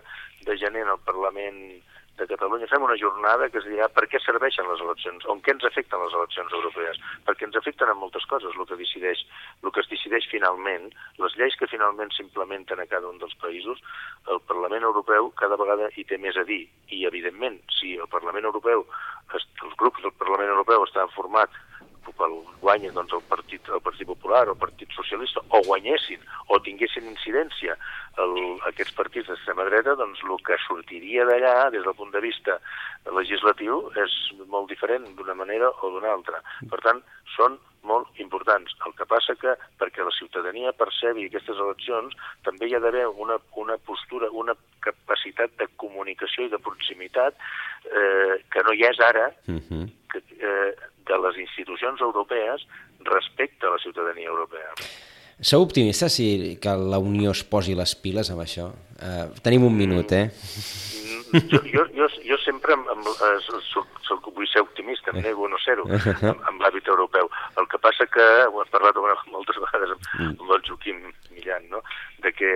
[0.45, 1.81] de gener en el Parlament
[2.17, 2.67] de Catalunya.
[2.71, 6.01] Fem una jornada que es dirà per què serveixen les eleccions, on què ens afecten
[6.03, 9.25] les eleccions europees, perquè ens afecten en moltes coses el que decideix,
[9.63, 10.87] el que es decideix finalment,
[11.23, 13.83] les lleis que finalment s'implementen a cada un dels països,
[14.31, 16.63] el Parlament Europeu cada vegada hi té més a dir,
[16.95, 18.87] i evidentment, si el Parlament Europeu,
[19.35, 21.64] els grups del Parlament Europeu estan formats
[22.13, 26.21] pel guanya doncs, el, partit, el Partit Popular o el Partit Socialista, o guanyessin
[26.53, 27.77] o tinguessin incidència
[28.21, 28.35] el,
[28.69, 32.59] aquests partits d'extrema dreta, doncs el que sortiria d'allà, des del punt de vista
[33.17, 34.13] legislatiu, és
[34.51, 36.41] molt diferent d'una manera o d'una altra.
[36.71, 37.01] Per tant,
[37.35, 38.73] són molt importants.
[38.87, 42.15] El que passa que perquè la ciutadania percebi aquestes eleccions
[42.47, 47.37] també hi ha d'haver una, una postura, una capacitat de comunicació i de proximitat
[47.89, 49.87] eh, que no hi és ara, uh -huh.
[50.11, 50.71] que, eh,
[51.05, 52.67] de les institucions europees
[53.05, 54.71] respecte a la ciutadania europea.
[55.41, 58.69] Sou optimistes si que la Unió es posi les piles amb això?
[58.95, 60.29] Uh, tenim un minut, eh?
[61.51, 63.07] Jo, jo, jo, jo sempre amb, amb,
[63.71, 67.29] soc, soc, vull ser optimista, em nego a no ser-ho, amb, amb l'hàbit europeu.
[67.59, 68.99] El que passa que, ho hem parlat
[69.31, 70.37] moltes vegades amb, mm.
[70.39, 71.01] amb el Joaquim
[71.33, 71.83] Millan, no?
[72.23, 72.51] de que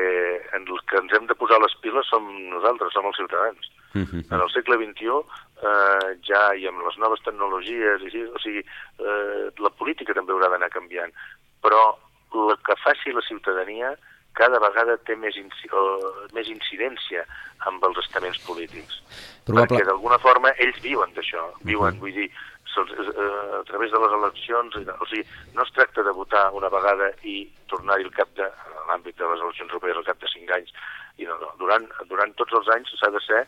[0.58, 3.70] en el que ens hem de posar les piles som nosaltres, som els ciutadans.
[3.94, 4.26] -huh.
[4.32, 5.10] En el segle XXI
[5.64, 8.64] eh, ja i amb les noves tecnologies, i, o sigui,
[9.00, 11.14] eh, la política també haurà d'anar canviant,
[11.64, 11.82] però
[12.36, 13.96] el que faci la ciutadania
[14.40, 15.70] cada vegada té més, inci
[16.36, 17.26] més incidència
[17.70, 19.02] amb els estaments polítics.
[19.48, 19.76] Probable...
[19.76, 22.04] Perquè d'alguna forma ells viuen d'això, viuen, uh -huh.
[22.06, 25.26] vull dir, eh, a través de les eleccions, o sigui,
[25.56, 29.28] no es tracta de votar una vegada i tornar-hi al cap de, en l'àmbit de
[29.28, 30.72] les eleccions europees al cap de cinc anys,
[31.18, 33.44] i no, no, durant, durant tots els anys s'ha de ser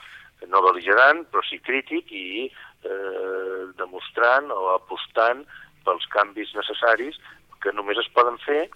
[0.50, 5.46] no beligerant, però sí crític i eh, demostrant o apostant
[5.86, 7.20] pels canvis necessaris
[7.62, 8.68] que només es poden fer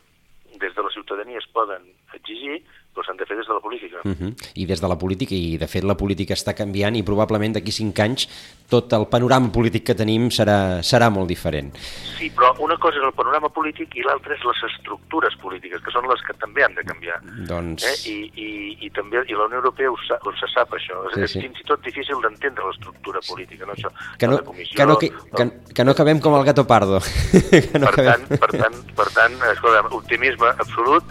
[0.60, 1.84] des de la ciutadania es poden
[2.14, 2.64] exigir,
[2.96, 4.02] però s'han de fer des de la política.
[4.04, 4.34] Uh -huh.
[4.56, 7.72] I des de la política, i de fet la política està canviant i probablement d'aquí
[7.72, 8.28] cinc anys
[8.70, 11.76] tot el panorama polític que tenim serà, serà molt diferent.
[12.18, 15.92] Sí, però una cosa és el panorama polític i l'altra és les estructures polítiques, que
[15.94, 17.20] són les que també han de canviar.
[17.52, 17.86] Doncs...
[17.86, 17.96] Eh?
[18.10, 18.48] I, i,
[18.88, 21.04] I també i la Unió Europea ho, sa, ho se sap, això.
[21.14, 21.44] Sí, és sí.
[21.46, 23.78] fins i tot difícil d'entendre l'estructura política, no?
[23.78, 27.00] Això, Que no, comissió, que, no, que, que, que no acabem com el gato pardo.
[27.52, 28.26] que no per, acabem...
[28.26, 31.04] tant, per, tant, per tant, escolta, optimisme absolut,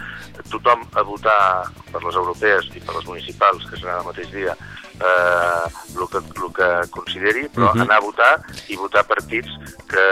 [0.51, 4.53] tothom a votar per les europees i per les municipals, que seran el mateix dia,
[5.01, 5.66] eh,
[5.97, 7.80] el, que, el que consideri, però uh Mhm.
[7.80, 7.82] -huh.
[7.82, 9.49] anar a votar i votar partits
[9.88, 10.05] que,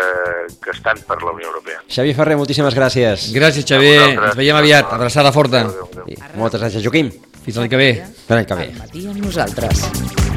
[0.63, 1.81] que estan per la Unió Europea.
[1.89, 3.33] Xavi Ferrer, moltíssimes gràcies.
[3.33, 4.19] Gràcies, Xavier.
[4.19, 4.93] Ens veiem aviat.
[4.93, 5.61] Abraçada forta.
[5.61, 7.11] Adéu, adéu, moltes gràcies, Joaquim.
[7.45, 7.95] Fins l'any que ve.
[7.95, 8.65] Fins l'any que ve.
[8.73, 10.32] Al matí amb nosaltres.